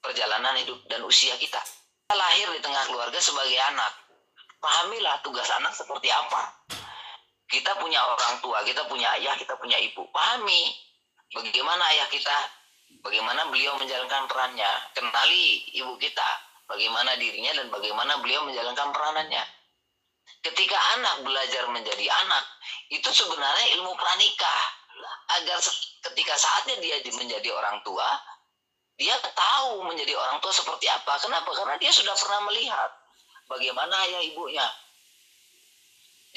[0.00, 1.60] perjalanan hidup dan usia kita.
[2.08, 3.92] Kita lahir di tengah keluarga sebagai anak.
[4.58, 6.64] Pahamilah tugas anak seperti apa.
[7.46, 10.08] Kita punya orang tua, kita punya ayah, kita punya ibu.
[10.10, 10.74] Pahami
[11.30, 12.36] bagaimana ayah kita,
[13.04, 14.72] bagaimana beliau menjalankan perannya.
[14.96, 16.28] Kenali ibu kita,
[16.66, 19.59] bagaimana dirinya dan bagaimana beliau menjalankan peranannya
[20.40, 22.44] ketika anak belajar menjadi anak
[22.90, 24.62] itu sebenarnya ilmu pranikah.
[25.30, 25.62] Agar
[26.10, 28.04] ketika saatnya dia menjadi orang tua
[29.00, 31.16] dia tahu menjadi orang tua seperti apa.
[31.16, 31.48] Kenapa?
[31.56, 32.92] Karena dia sudah pernah melihat
[33.48, 34.68] bagaimana ayah ibunya.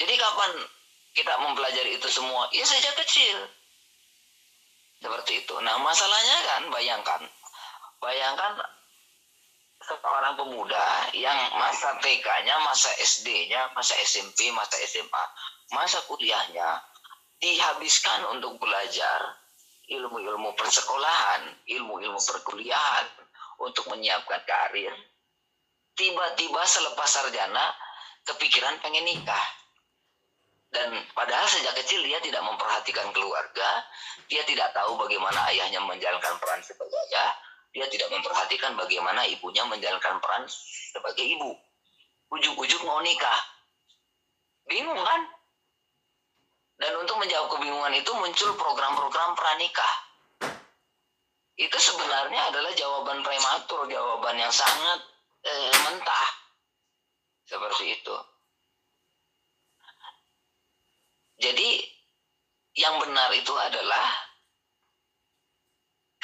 [0.00, 0.50] Jadi kapan
[1.12, 2.48] kita mempelajari itu semua?
[2.56, 3.36] Ya sejak kecil.
[5.04, 5.54] Seperti itu.
[5.60, 7.20] Nah masalahnya kan bayangkan.
[8.00, 8.56] Bayangkan
[9.84, 15.24] seorang pemuda yang masa TK-nya, masa SD-nya, masa SMP, masa SMA,
[15.72, 16.80] masa kuliahnya
[17.40, 19.36] dihabiskan untuk belajar
[19.88, 23.06] ilmu-ilmu persekolahan, ilmu-ilmu perkuliahan
[23.60, 24.92] untuk menyiapkan karir.
[25.94, 27.70] Tiba-tiba selepas sarjana
[28.26, 29.46] kepikiran pengen nikah.
[30.74, 33.86] Dan padahal sejak kecil dia tidak memperhatikan keluarga,
[34.26, 37.30] dia tidak tahu bagaimana ayahnya menjalankan peran sebagai ayah,
[37.74, 40.46] dia tidak memperhatikan bagaimana ibunya menjalankan peran
[40.94, 41.50] sebagai ibu.
[42.30, 43.40] Ujuk-ujuk mau nikah.
[44.64, 45.20] bingung kan
[46.80, 49.94] dan untuk menjawab kebingungan itu muncul program-program pranikah
[51.54, 54.98] itu sebenarnya adalah jawaban prematur jawaban yang sangat
[55.46, 56.28] eh, mentah
[57.46, 58.16] seperti itu
[61.38, 61.68] jadi
[62.74, 64.06] yang benar itu adalah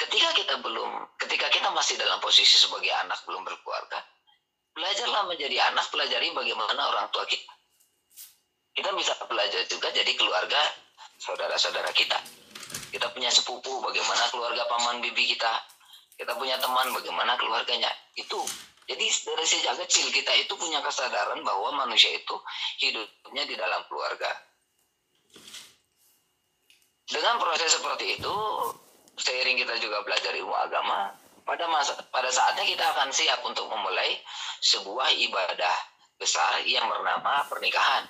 [0.07, 0.89] ketika kita belum
[1.21, 4.01] ketika kita masih dalam posisi sebagai anak belum berkeluarga
[4.71, 7.51] belajarlah menjadi anak pelajari bagaimana orang tua kita
[8.71, 10.61] kita bisa belajar juga jadi keluarga
[11.21, 12.17] saudara-saudara kita.
[12.91, 15.53] Kita punya sepupu, bagaimana keluarga paman bibi kita.
[16.15, 17.91] Kita punya teman, bagaimana keluarganya.
[18.15, 18.39] Itu.
[18.87, 22.35] Jadi dari sejak kecil kita itu punya kesadaran bahwa manusia itu
[22.83, 24.27] hidupnya di dalam keluarga.
[27.07, 28.35] Dengan proses seperti itu,
[29.21, 31.13] seiring kita juga belajar ilmu agama,
[31.45, 34.17] pada masa pada saatnya kita akan siap untuk memulai
[34.61, 35.75] sebuah ibadah
[36.17, 38.05] besar yang bernama pernikahan.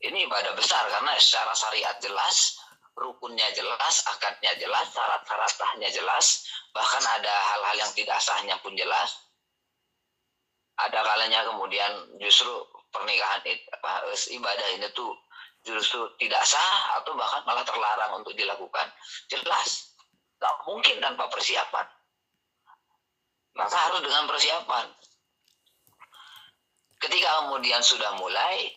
[0.00, 2.56] Ini ibadah besar karena secara syariat jelas,
[2.96, 9.20] rukunnya jelas, akadnya jelas, syarat-syarat sahnya jelas, bahkan ada hal-hal yang tidak sahnya pun jelas.
[10.80, 12.48] Ada kalanya kemudian justru
[12.88, 13.44] pernikahan
[13.76, 15.12] apa, ibadah ini tuh
[15.60, 18.88] justru tidak sah atau bahkan malah terlarang untuk dilakukan.
[19.28, 19.89] Jelas,
[20.40, 21.86] nggak mungkin tanpa persiapan.
[23.60, 24.88] Maka harus dengan persiapan.
[26.96, 28.72] Ketika kemudian sudah mulai,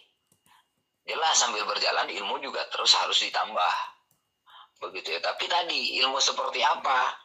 [1.07, 3.73] jelas sambil berjalan ilmu juga terus harus ditambah.
[4.83, 5.19] Begitu ya.
[5.23, 7.15] Tapi tadi ilmu seperti apa?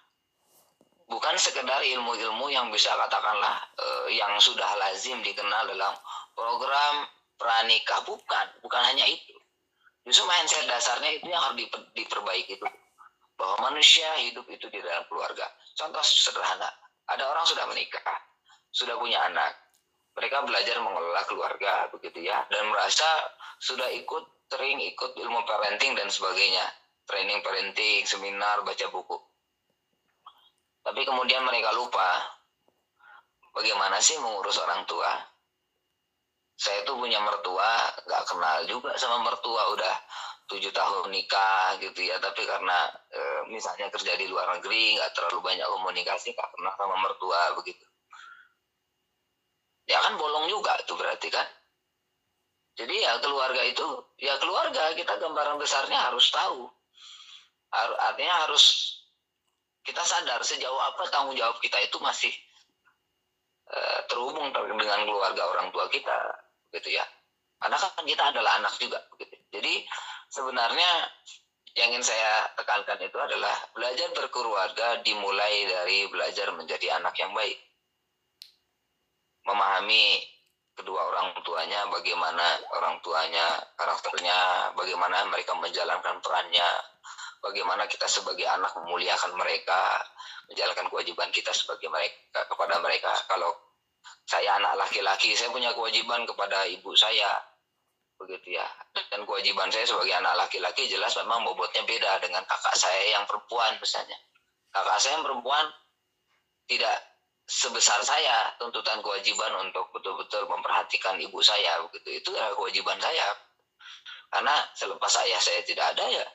[1.09, 5.99] Bukan sekedar ilmu-ilmu yang bisa katakanlah eh, yang sudah lazim dikenal dalam
[6.37, 8.07] program pranikah.
[8.07, 9.35] Bukan bukan hanya itu.
[10.07, 11.59] Justru mindset dasarnya itu yang harus
[11.97, 12.67] diperbaiki itu
[13.39, 15.47] bahwa manusia hidup itu di dalam keluarga.
[15.79, 16.67] Contoh sederhana
[17.07, 18.03] ada orang sudah menikah
[18.73, 19.55] sudah punya anak.
[20.19, 23.07] Mereka belajar mengelola keluarga begitu ya dan merasa
[23.63, 26.67] sudah ikut sering ikut ilmu parenting dan sebagainya.
[27.09, 29.17] Training parenting seminar baca buku.
[30.85, 32.21] Tapi kemudian mereka lupa
[33.55, 35.09] bagaimana sih mengurus orang tua?
[36.59, 39.95] Saya tuh punya mertua nggak kenal juga sama mertua udah
[40.49, 42.17] tujuh tahun nikah gitu ya.
[42.19, 43.21] Tapi karena e,
[43.53, 47.85] misalnya kerja di luar negeri nggak terlalu banyak komunikasi nggak kenal sama mertua begitu.
[49.89, 51.47] Ya kan bolong juga itu berarti kan.
[52.79, 53.87] Jadi ya keluarga itu
[54.21, 56.69] ya keluarga kita gambaran besarnya harus tahu.
[57.73, 58.97] Artinya harus
[59.85, 62.33] kita sadar sejauh apa tanggung jawab kita itu masih
[63.73, 66.17] uh, terhubung dengan keluarga orang tua kita
[66.73, 67.05] gitu ya.
[67.59, 69.85] Karena kan kita adalah anak juga gitu jadi
[70.29, 70.91] sebenarnya
[71.77, 77.59] yang ingin saya tekankan itu adalah belajar berkeluarga dimulai dari belajar menjadi anak yang baik
[79.49, 80.21] memahami
[80.79, 86.71] kedua orang tuanya, bagaimana orang tuanya karakternya, bagaimana mereka menjalankan perannya,
[87.43, 90.07] bagaimana kita sebagai anak memuliakan mereka,
[90.47, 93.11] menjalankan kewajiban kita sebagai mereka kepada mereka.
[93.27, 93.51] Kalau
[94.29, 97.43] saya anak laki-laki, saya punya kewajiban kepada ibu saya,
[98.19, 98.67] begitu ya.
[99.09, 103.79] Dan kewajiban saya sebagai anak laki-laki jelas memang bobotnya beda dengan kakak saya yang perempuan
[103.79, 104.19] misalnya.
[104.75, 105.65] Kakak saya yang perempuan
[106.69, 107.09] tidak
[107.49, 113.25] sebesar saya tuntutan kewajiban untuk betul-betul memperhatikan ibu saya begitu itu adalah kewajiban saya
[114.29, 116.27] karena selepas ayah saya tidak ada ya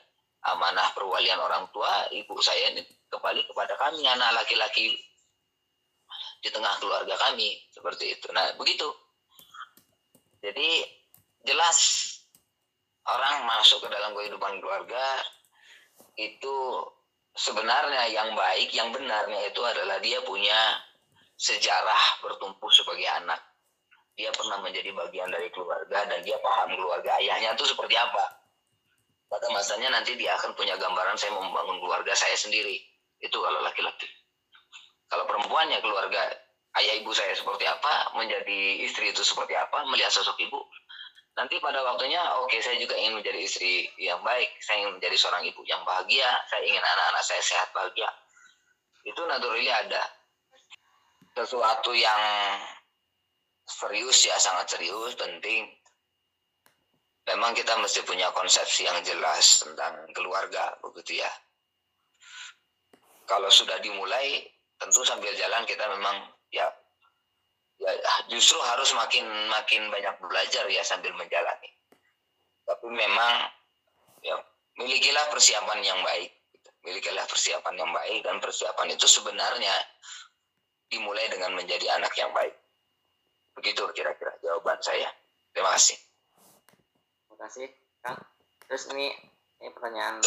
[0.50, 4.98] amanah perwalian orang tua ibu saya ini kembali kepada kami anak laki-laki
[6.42, 8.90] di tengah keluarga kami seperti itu nah begitu
[10.42, 10.82] jadi
[11.44, 11.78] jelas
[13.04, 15.04] orang masuk ke dalam kehidupan keluarga
[16.16, 16.56] itu
[17.36, 20.56] sebenarnya yang baik yang benarnya itu adalah dia punya
[21.34, 23.40] sejarah bertumpu sebagai anak.
[24.14, 28.46] Dia pernah menjadi bagian dari keluarga dan dia paham keluarga ayahnya itu seperti apa.
[29.26, 32.78] Pada masanya nanti dia akan punya gambaran saya membangun keluarga saya sendiri.
[33.18, 34.06] Itu kalau laki-laki.
[35.10, 36.30] Kalau perempuannya keluarga
[36.78, 40.62] ayah ibu saya seperti apa, menjadi istri itu seperti apa, melihat sosok ibu.
[41.34, 45.16] Nanti pada waktunya, oke okay, saya juga ingin menjadi istri yang baik, saya ingin menjadi
[45.18, 48.06] seorang ibu yang bahagia, saya ingin anak-anak saya sehat bahagia.
[49.02, 50.06] Itu naturally ada.
[51.34, 52.22] Sesuatu yang
[53.66, 55.66] serius ya sangat serius penting.
[57.26, 61.32] Memang kita mesti punya konsepsi yang jelas tentang keluarga begitu ya.
[63.26, 64.44] Kalau sudah dimulai
[64.78, 66.68] tentu sambil jalan kita memang ya
[67.82, 67.90] ya
[68.30, 71.70] justru harus makin makin banyak belajar ya sambil menjalani
[72.64, 73.50] tapi memang
[74.22, 74.38] ya
[74.78, 76.30] milikilah persiapan yang baik
[76.84, 79.72] milikilah persiapan yang baik dan persiapan itu sebenarnya
[80.92, 82.54] dimulai dengan menjadi anak yang baik.
[83.56, 85.08] Begitu kira-kira jawaban saya.
[85.50, 85.98] Terima kasih.
[87.34, 87.68] kasih
[88.00, 88.20] Kang.
[88.68, 89.12] Terus ini
[89.60, 90.20] ini pertanyaan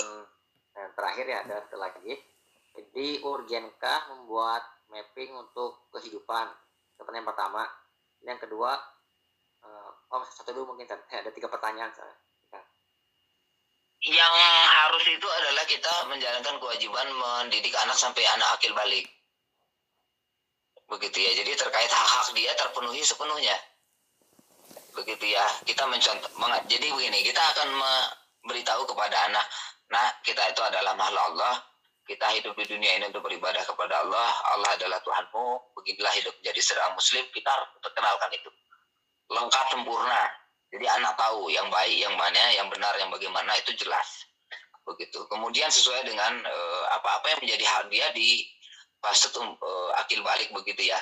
[0.98, 2.14] terakhir ya ada satu lagi.
[2.78, 4.62] Jadi urgenkah membuat
[4.94, 6.46] mapping untuk kehidupan?
[6.98, 7.64] Itu pertanyaan pertama.
[8.26, 8.74] Yang kedua,
[9.62, 11.94] eh, oh satu dulu mungkin ada tiga pertanyaan.
[14.02, 14.34] Yang
[14.74, 19.06] harus itu adalah kita menjalankan kewajiban mendidik anak sampai anak akil balik.
[20.90, 21.32] Begitu ya.
[21.38, 23.58] Jadi terkait hak-hak dia terpenuhi sepenuhnya.
[24.98, 25.46] Begitu ya.
[25.70, 26.34] Kita mencontoh
[26.66, 29.46] jadi begini, kita akan memberitahu kepada anak,
[29.94, 31.54] nah kita itu adalah makhluk Allah,
[32.08, 34.32] kita hidup di dunia ini untuk beribadah kepada Allah.
[34.56, 35.76] Allah adalah Tuhanmu.
[35.76, 37.24] Beginilah hidup menjadi seorang muslim.
[37.36, 38.50] Kita harus perkenalkan itu.
[39.28, 40.24] Lengkap sempurna.
[40.72, 44.24] Jadi anak tahu yang baik, yang mana, yang benar, yang bagaimana itu jelas.
[44.88, 45.20] Begitu.
[45.28, 48.48] Kemudian sesuai dengan uh, apa-apa yang menjadi hak dia di
[49.04, 51.00] fase uh, akil balik begitu ya.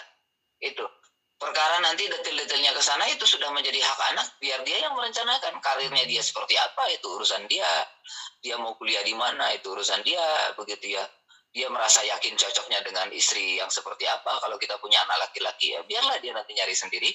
[0.57, 0.89] Itu.
[1.45, 6.01] Perkara nanti detail-detailnya ke sana itu sudah menjadi hak anak biar dia yang merencanakan karirnya
[6.09, 7.69] dia seperti apa itu urusan dia.
[8.41, 10.25] Dia mau kuliah di mana itu urusan dia
[10.57, 11.05] begitu ya.
[11.53, 15.85] Dia merasa yakin cocoknya dengan istri yang seperti apa kalau kita punya anak laki-laki ya
[15.85, 17.13] biarlah dia nanti nyari sendiri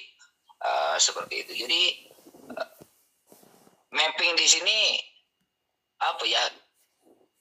[0.62, 1.66] uh, seperti itu.
[1.66, 1.80] Jadi
[3.90, 4.78] mapping di sini
[6.06, 6.38] apa ya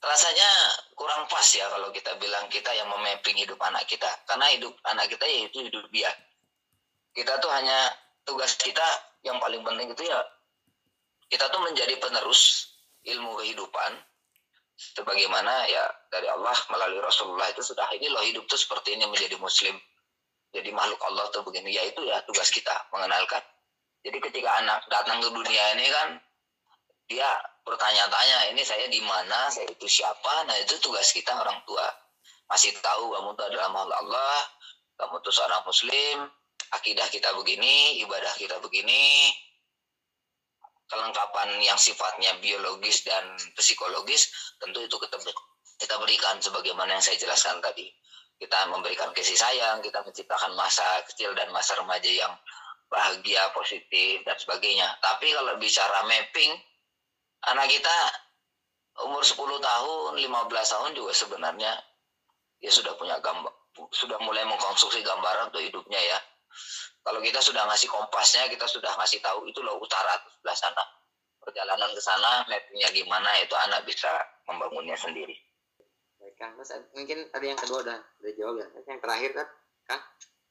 [0.02, 0.50] rasanya
[0.98, 5.06] kurang pas ya kalau kita bilang kita yang memapping hidup anak kita karena hidup anak
[5.06, 6.10] kita yaitu hidup dia
[7.16, 7.90] kita tuh hanya
[8.24, 8.84] tugas kita
[9.26, 10.20] yang paling penting itu ya
[11.30, 12.72] kita tuh menjadi penerus
[13.06, 13.92] ilmu kehidupan
[14.76, 19.36] sebagaimana ya dari Allah melalui Rasulullah itu sudah ini loh hidup tuh seperti ini menjadi
[19.36, 19.76] muslim
[20.50, 21.70] jadi makhluk Allah tuh begini.
[21.70, 23.42] Ya itu ya tugas kita mengenalkan.
[24.02, 26.08] Jadi ketika anak datang ke dunia ini kan
[27.06, 27.26] dia
[27.62, 29.46] bertanya-tanya ini saya di mana?
[29.50, 30.46] Saya itu siapa?
[30.46, 31.86] Nah itu tugas kita orang tua.
[32.50, 34.38] Masih tahu kamu itu adalah makhluk Allah
[34.98, 36.16] kamu itu seorang muslim
[36.74, 39.32] akidah kita begini ibadah kita begini
[40.90, 43.22] kelengkapan yang sifatnya biologis dan
[43.54, 45.16] psikologis tentu itu kita
[45.80, 47.86] kita berikan sebagaimana yang saya jelaskan tadi
[48.40, 52.32] kita memberikan kasih sayang kita menciptakan masa kecil dan masa remaja yang
[52.90, 56.58] bahagia positif dan sebagainya tapi kalau bicara mapping
[57.46, 57.98] anak kita
[59.06, 61.72] umur 10 tahun, 15 tahun juga sebenarnya
[62.60, 63.52] ya sudah punya gambar,
[63.94, 66.18] sudah mulai mengkonstruksi gambaran untuk hidupnya ya.
[67.00, 70.84] Kalau kita sudah ngasih kompasnya, kita sudah ngasih tahu itu loh utara sebelah sana.
[71.40, 74.12] Perjalanan ke sana, mappingnya gimana, itu anak bisa
[74.44, 75.32] membangunnya sendiri.
[76.20, 76.52] Baik, Kang.
[76.60, 78.66] Mas, mungkin tadi yang kedua udah, udah jawab ya.
[78.84, 79.48] Yang terakhir kan,
[79.88, 80.02] Kang,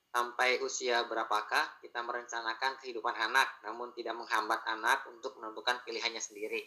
[0.09, 6.65] sampai usia berapakah kita merencanakan kehidupan anak, namun tidak menghambat anak untuk menentukan pilihannya sendiri?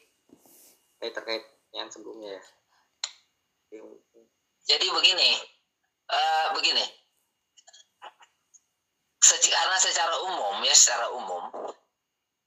[1.03, 1.43] Saya terkait
[1.74, 2.43] yang sebelumnya ya.
[4.62, 5.30] Jadi begini,
[6.07, 6.85] uh, begini,
[9.41, 11.45] karena secara umum ya secara umum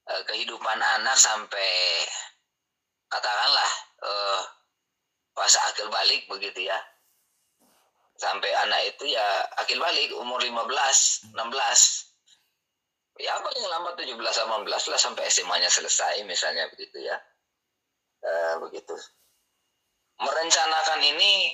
[0.06, 2.06] uh, kehidupan anak sampai
[3.10, 3.72] katakanlah
[4.06, 4.42] uh,
[5.36, 6.78] fase akil balik begitu ya.
[8.16, 9.26] Sampai anak itu ya
[9.60, 11.36] akil balik umur 15 16
[13.20, 17.16] ya paling lambat 17 18 lah sampai SMA-nya selesai misalnya begitu ya.
[18.26, 18.96] Eh, begitu.
[20.18, 21.54] Merencanakan ini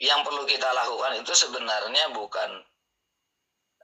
[0.00, 2.50] yang perlu kita lakukan itu sebenarnya bukan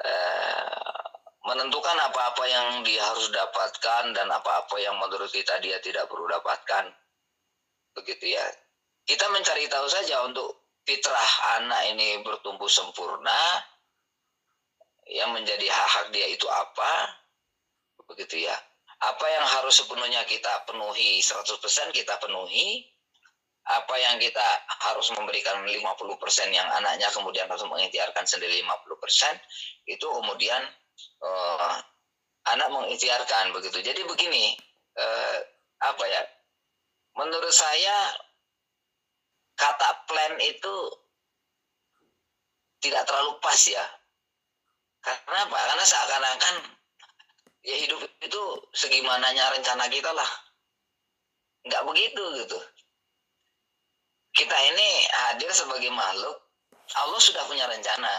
[0.05, 1.01] eh,
[1.45, 6.93] menentukan apa-apa yang dia harus dapatkan dan apa-apa yang menurut kita dia tidak perlu dapatkan.
[7.97, 8.47] Begitu ya.
[9.05, 13.41] Kita mencari tahu saja untuk fitrah anak ini bertumbuh sempurna,
[15.11, 17.19] yang menjadi hak-hak dia itu apa,
[18.07, 18.55] begitu ya
[19.01, 22.85] apa yang harus sepenuhnya kita penuhi 100% kita penuhi
[23.69, 24.43] apa yang kita
[24.89, 25.93] harus memberikan 50%
[26.49, 29.37] yang anaknya kemudian harus mengikhtiarkan sendiri 50%
[29.85, 30.63] itu kemudian
[31.21, 31.75] uh,
[32.51, 33.85] anak mengikhtiarkan begitu.
[33.85, 34.57] Jadi begini
[34.97, 35.39] uh,
[35.85, 36.23] apa ya
[37.21, 38.17] menurut saya
[39.61, 40.75] kata plan itu
[42.81, 43.85] tidak terlalu pas ya.
[45.05, 45.57] Karena apa?
[45.57, 46.55] Karena seakan-akan
[47.61, 48.43] ya hidup itu
[48.73, 50.29] segimananya rencana kita lah.
[51.61, 52.57] Nggak begitu gitu
[54.35, 56.37] kita ini hadir sebagai makhluk.
[56.91, 58.11] Allah sudah punya rencana.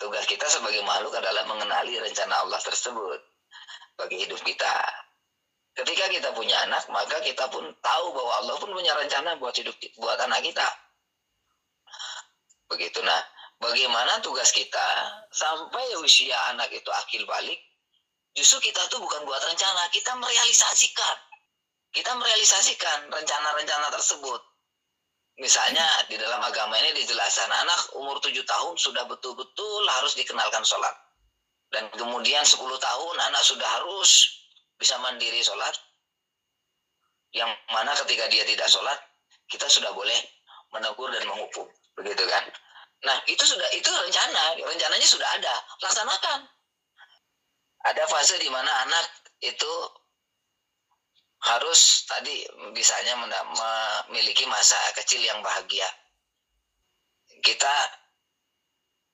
[0.00, 3.20] Tugas kita sebagai makhluk adalah mengenali rencana Allah tersebut
[3.96, 4.74] bagi hidup kita.
[5.74, 9.74] Ketika kita punya anak maka kita pun tahu bahwa Allah pun punya rencana buat hidup
[9.98, 10.66] buat anak kita.
[12.70, 13.00] Begitu.
[13.02, 13.22] Nah
[13.58, 14.86] bagaimana tugas kita?
[15.30, 17.58] Sampai usia anak itu akil balik
[18.34, 21.16] justru kita tuh bukan buat rencana kita merealisasikan
[21.94, 24.42] kita merealisasikan rencana-rencana tersebut.
[25.38, 30.94] Misalnya di dalam agama ini dijelaskan anak umur tujuh tahun sudah betul-betul harus dikenalkan sholat.
[31.70, 34.30] Dan kemudian 10 tahun anak sudah harus
[34.78, 35.74] bisa mandiri sholat.
[37.34, 38.98] Yang mana ketika dia tidak sholat
[39.50, 40.18] kita sudah boleh
[40.70, 41.66] menegur dan menghukum.
[41.98, 42.44] Begitu kan?
[43.06, 44.54] Nah itu sudah itu rencana.
[44.58, 45.54] Rencananya sudah ada.
[45.82, 46.46] Laksanakan.
[47.90, 49.06] Ada fase di mana anak
[49.42, 49.72] itu
[51.44, 55.84] harus tadi bisanya memiliki masa kecil yang bahagia.
[57.44, 57.74] Kita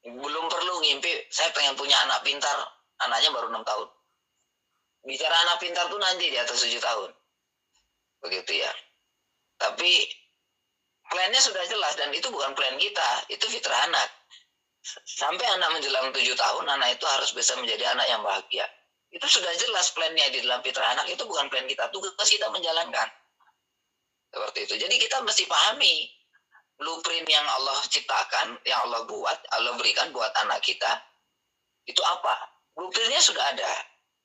[0.06, 2.54] belum perlu ngimpi saya pengen punya anak pintar
[3.02, 3.88] anaknya baru enam tahun.
[5.02, 7.10] Bicara anak pintar tuh nanti di atas tujuh tahun.
[8.22, 8.72] Begitu ya.
[9.58, 10.06] Tapi
[11.10, 14.06] plannya sudah jelas dan itu bukan plan kita itu fitrah anak.
[15.04, 18.64] Sampai anak menjelang tujuh tahun anak itu harus bisa menjadi anak yang bahagia
[19.10, 21.10] itu sudah jelas plannya di dalam fitrah anak.
[21.10, 21.90] Itu bukan plan kita.
[21.90, 23.08] Tugas kita menjalankan.
[24.30, 24.74] Seperti itu.
[24.86, 26.06] Jadi kita mesti pahami
[26.78, 31.02] blueprint yang Allah ciptakan yang Allah buat Allah berikan buat anak kita.
[31.90, 32.54] Itu apa?
[32.78, 33.72] Blueprintnya sudah ada.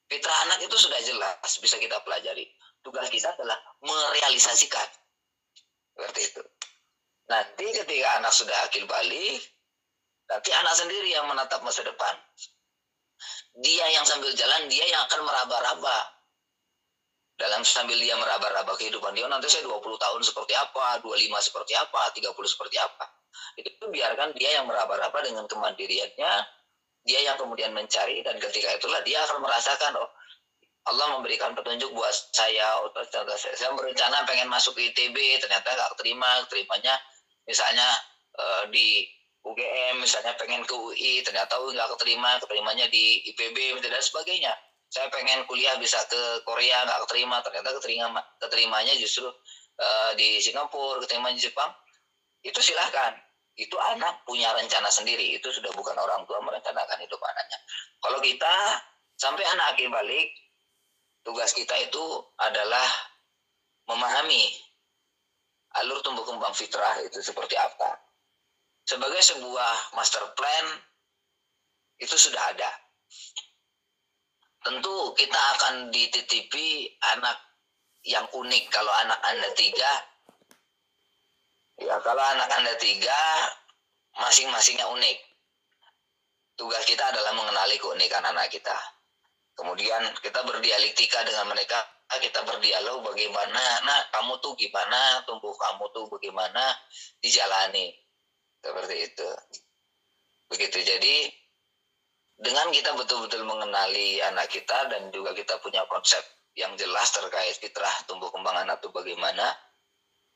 [0.05, 1.49] Fitrah anak itu sudah jelas.
[1.57, 2.45] Bisa kita pelajari.
[2.85, 4.85] Tugas kita adalah merealisasikan.
[5.97, 6.43] Seperti itu.
[7.25, 9.41] Nanti ketika anak sudah akil balik
[10.25, 12.13] nanti anak sendiri yang menatap masa depan
[13.59, 15.97] dia yang sambil jalan dia yang akan meraba-raba.
[17.35, 22.01] Dalam sambil dia meraba-raba kehidupan dia nanti saya 20 tahun seperti apa 25 seperti apa
[22.15, 23.05] 30 seperti apa.
[23.59, 26.33] Itu biarkan dia yang meraba-raba dengan kemandiriannya
[27.05, 30.09] dia yang kemudian mencari dan ketika itulah dia akan merasakan oh
[30.85, 36.93] Allah memberikan petunjuk buat saya, oh, saya berencana pengen masuk ITB, ternyata nggak terima, terimanya
[37.49, 37.89] misalnya
[38.37, 39.09] uh, di
[39.45, 44.49] UGM, misalnya pengen ke UI, ternyata nggak keterima, keterimanya di IPB dan sebagainya.
[44.89, 49.29] Saya pengen kuliah bisa ke Korea, nggak keterima, ternyata keterima keterimanya justru
[49.77, 51.69] uh, di Singapura, keterima di Jepang.
[52.41, 53.13] Itu silahkan.
[53.55, 55.37] Itu anak punya rencana sendiri.
[55.37, 57.59] Itu sudah bukan orang tua merencanakan hidup anaknya.
[58.01, 58.55] Kalau kita
[59.15, 60.27] sampai anak akhir balik,
[61.21, 62.03] tugas kita itu
[62.41, 62.85] adalah
[63.85, 64.53] memahami
[65.81, 68.04] alur tumbuh kembang fitrah itu seperti apa.
[68.85, 70.65] Sebagai sebuah master plan
[71.97, 72.71] itu sudah ada.
[74.61, 77.37] Tentu kita akan dititipi anak
[78.05, 78.63] yang unik.
[78.69, 79.91] Kalau anak Anda tiga,
[81.81, 83.17] ya kalau anak Anda tiga,
[84.21, 85.17] masing-masingnya unik.
[86.55, 88.95] Tugas kita adalah mengenali keunikan anak kita
[89.55, 91.79] kemudian kita berdialektika dengan mereka
[92.15, 96.75] kita berdialog bagaimana nah kamu tuh gimana tumbuh kamu tuh bagaimana
[97.19, 97.91] dijalani
[98.65, 99.29] seperti itu
[100.49, 101.15] begitu jadi
[102.41, 106.21] dengan kita betul-betul mengenali anak kita dan juga kita punya konsep
[106.57, 109.53] yang jelas terkait fitrah tumbuh kembang anak itu bagaimana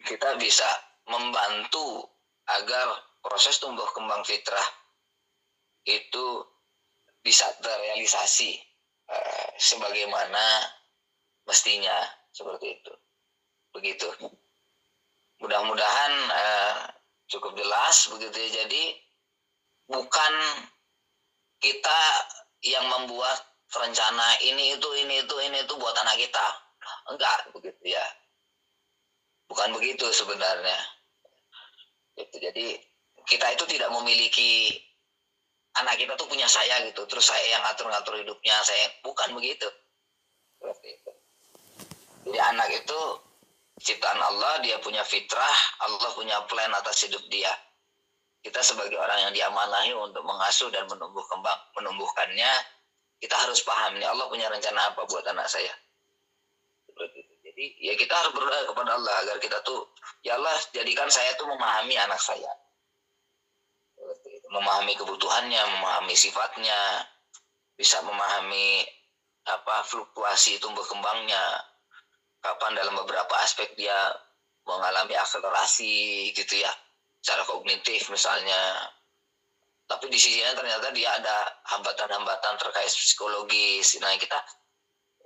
[0.06, 0.70] kita bisa
[1.10, 2.06] membantu
[2.46, 2.94] agar
[3.26, 4.68] proses tumbuh kembang fitrah
[5.90, 6.46] itu
[7.20, 8.70] bisa terrealisasi
[9.10, 10.70] Eh, sebagaimana
[11.50, 11.98] mestinya
[12.30, 12.94] seperti itu.
[13.74, 14.06] Begitu.
[15.42, 16.78] Mudah-mudahan uh,
[17.30, 18.50] cukup jelas begitu ya.
[18.66, 18.84] Jadi
[19.88, 20.34] bukan
[21.62, 22.02] kita
[22.66, 23.40] yang membuat
[23.70, 26.48] rencana ini itu ini itu ini itu buat anak kita.
[27.14, 28.06] Enggak begitu ya.
[29.50, 30.78] Bukan begitu sebenarnya.
[32.18, 32.76] Itu jadi
[33.30, 34.74] kita itu tidak memiliki
[35.78, 39.70] anak kita tuh punya saya gitu terus saya yang ngatur-ngatur hidupnya saya bukan begitu
[42.26, 43.00] jadi anak itu
[43.80, 45.58] ciptaan Allah dia punya fitrah
[45.88, 47.52] Allah punya plan atas hidup dia.
[48.40, 52.52] Kita sebagai orang yang diamanahi untuk mengasuh dan menumbuh kembang menumbuhkannya
[53.20, 55.76] kita harus paham nih Allah punya rencana apa buat anak saya.
[57.44, 59.92] Jadi ya kita harus berdoa kepada Allah agar kita tuh
[60.24, 62.48] ya Allah jadikan saya tuh memahami anak saya.
[64.50, 67.06] Memahami kebutuhannya, memahami sifatnya,
[67.76, 68.82] bisa memahami
[69.46, 71.44] apa fluktuasi tumbuh kembangnya,
[72.40, 73.96] kapan dalam beberapa aspek dia
[74.64, 76.72] mengalami akselerasi gitu ya,
[77.24, 78.90] secara kognitif misalnya.
[79.90, 83.98] Tapi di sisi lain ternyata dia ada hambatan-hambatan terkait psikologis.
[83.98, 84.38] Nah kita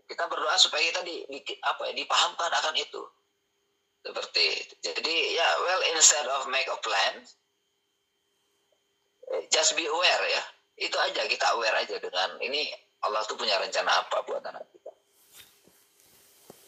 [0.07, 3.03] kita berdoa supaya kita di, di apa ya, dipahamkan akan itu
[4.03, 4.73] seperti itu.
[4.83, 7.23] jadi ya well instead of make a plan
[9.47, 10.43] just be aware ya
[10.75, 12.67] itu aja kita aware aja dengan ini
[13.07, 14.82] Allah tuh punya rencana apa buat anak kita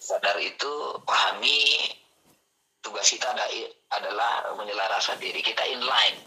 [0.06, 1.90] sadar itu pahami
[2.86, 3.26] tugas kita
[3.90, 6.22] adalah menyelaraskan diri kita inline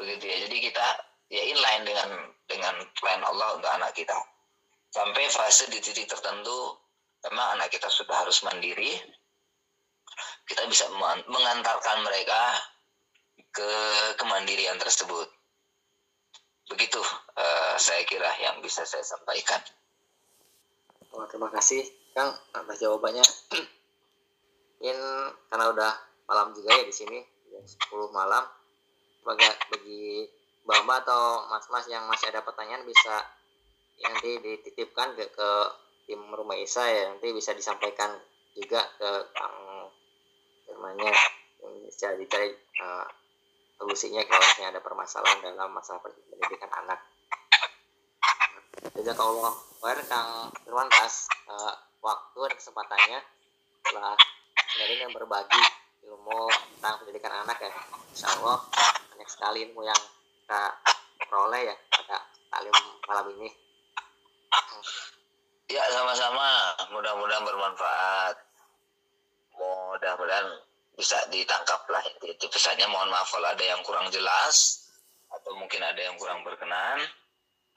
[0.00, 0.36] begitu ya.
[0.48, 0.86] Jadi kita
[1.28, 2.10] ya inline dengan
[2.48, 4.16] dengan plan Allah untuk anak kita.
[4.88, 6.80] Sampai fase di titik tertentu
[7.28, 8.96] memang anak kita sudah harus mandiri
[10.44, 10.86] kita bisa
[11.28, 12.40] mengantarkan mereka
[13.54, 13.70] ke
[14.20, 15.28] kemandirian tersebut.
[16.68, 17.00] Begitu
[17.36, 19.60] uh, saya kira yang bisa saya sampaikan.
[21.14, 23.22] Oh, terima kasih Kang atas jawabannya.
[24.82, 24.98] Mungkin
[25.46, 25.92] karena udah
[26.26, 27.22] malam juga ya di sini
[27.54, 28.42] jam 10 malam.
[29.22, 30.26] Bagi, bagi
[30.66, 33.22] Mbak atau Mas-mas yang masih ada pertanyaan bisa
[34.02, 35.50] nanti dititipkan ke, ke
[36.10, 38.10] tim Rumah Isa ya nanti bisa disampaikan
[38.58, 39.86] juga ke Kang
[40.66, 41.14] namanya
[41.86, 42.50] bisa dicari
[42.82, 43.06] uh,
[43.78, 47.13] solusinya kalau misalnya ada permasalahan dalam masalah pendidikan anak.
[48.84, 49.48] Jadi kalau
[49.80, 51.14] khair Kang Firman pas
[51.48, 51.72] uh,
[52.04, 53.20] waktu dan kesempatannya
[53.80, 54.16] setelah
[54.76, 55.64] sering yang berbagi
[56.04, 57.72] ilmu tentang pendidikan anak ya.
[58.12, 58.60] Insya Allah
[59.08, 59.96] banyak sekali ilmu yang
[60.44, 60.62] kita
[61.24, 62.16] peroleh ya pada
[62.52, 62.76] talim
[63.08, 63.48] malam ini.
[65.72, 66.76] Ya sama-sama.
[66.92, 68.36] Mudah-mudahan bermanfaat.
[69.56, 70.60] Mudah-mudahan
[70.92, 72.84] bisa ditangkap lah itu pesannya.
[72.92, 74.84] Mohon maaf kalau ada yang kurang jelas
[75.32, 77.00] atau mungkin ada yang kurang berkenan.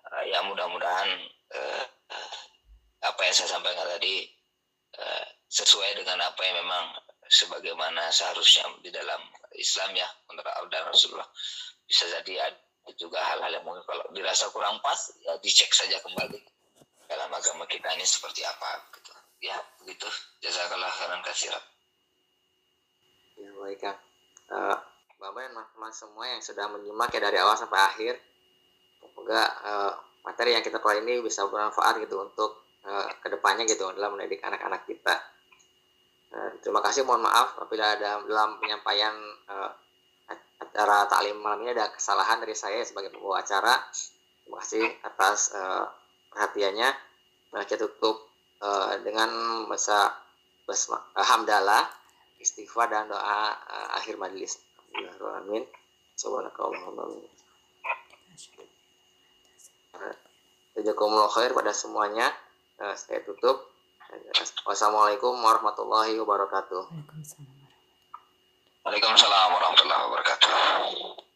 [0.08, 1.10] Uh, ya mudah-mudahan
[1.52, 1.84] uh,
[3.04, 4.24] apa yang saya sampaikan tadi
[4.96, 6.96] uh, sesuai dengan apa yang memang
[7.28, 9.20] sebagaimana seharusnya di dalam
[9.60, 11.28] Islam ya menurut dan Rasulullah
[11.84, 16.40] bisa jadi ada juga hal-hal yang mungkin kalau dirasa kurang pas ya dicek saja kembali
[17.08, 19.12] dalam agama kita ini seperti apa gitu.
[19.44, 20.08] Ya, begitu.
[20.44, 21.64] Jazakallah khairan katsiran.
[23.38, 23.84] Ya, baik.
[24.48, 24.78] Uh,
[25.18, 28.14] Bapak dan Mas semua yang sudah menyimak ya dari awal sampai akhir.
[29.18, 33.90] Semoga uh, materi yang kita keluar ini bisa bermanfaat gitu untuk uh, ke depannya gitu
[33.98, 35.18] dalam mendidik anak-anak kita.
[36.30, 39.18] Uh, terima kasih, mohon maaf apabila ada dalam penyampaian
[39.50, 39.74] uh,
[40.62, 43.74] acara taklim malam ini ada kesalahan dari saya sebagai pembawa acara.
[44.46, 45.90] Terima kasih atas uh,
[46.30, 46.94] perhatiannya
[47.58, 48.30] nah kita tutup
[48.62, 49.34] uh, dengan
[49.66, 50.14] masa
[50.70, 51.90] basma, hamdalah
[52.38, 53.18] istighfar dan doa
[53.58, 54.62] uh, akhir majelis
[54.94, 55.66] Amin.
[60.78, 62.30] Jazakumullah khair pada semuanya.
[62.78, 63.74] Uh, saya tutup.
[64.64, 66.84] Wassalamualaikum warahmatullahi wabarakatuh.
[68.86, 71.27] Waalaikumsalam warahmatullahi wabarakatuh.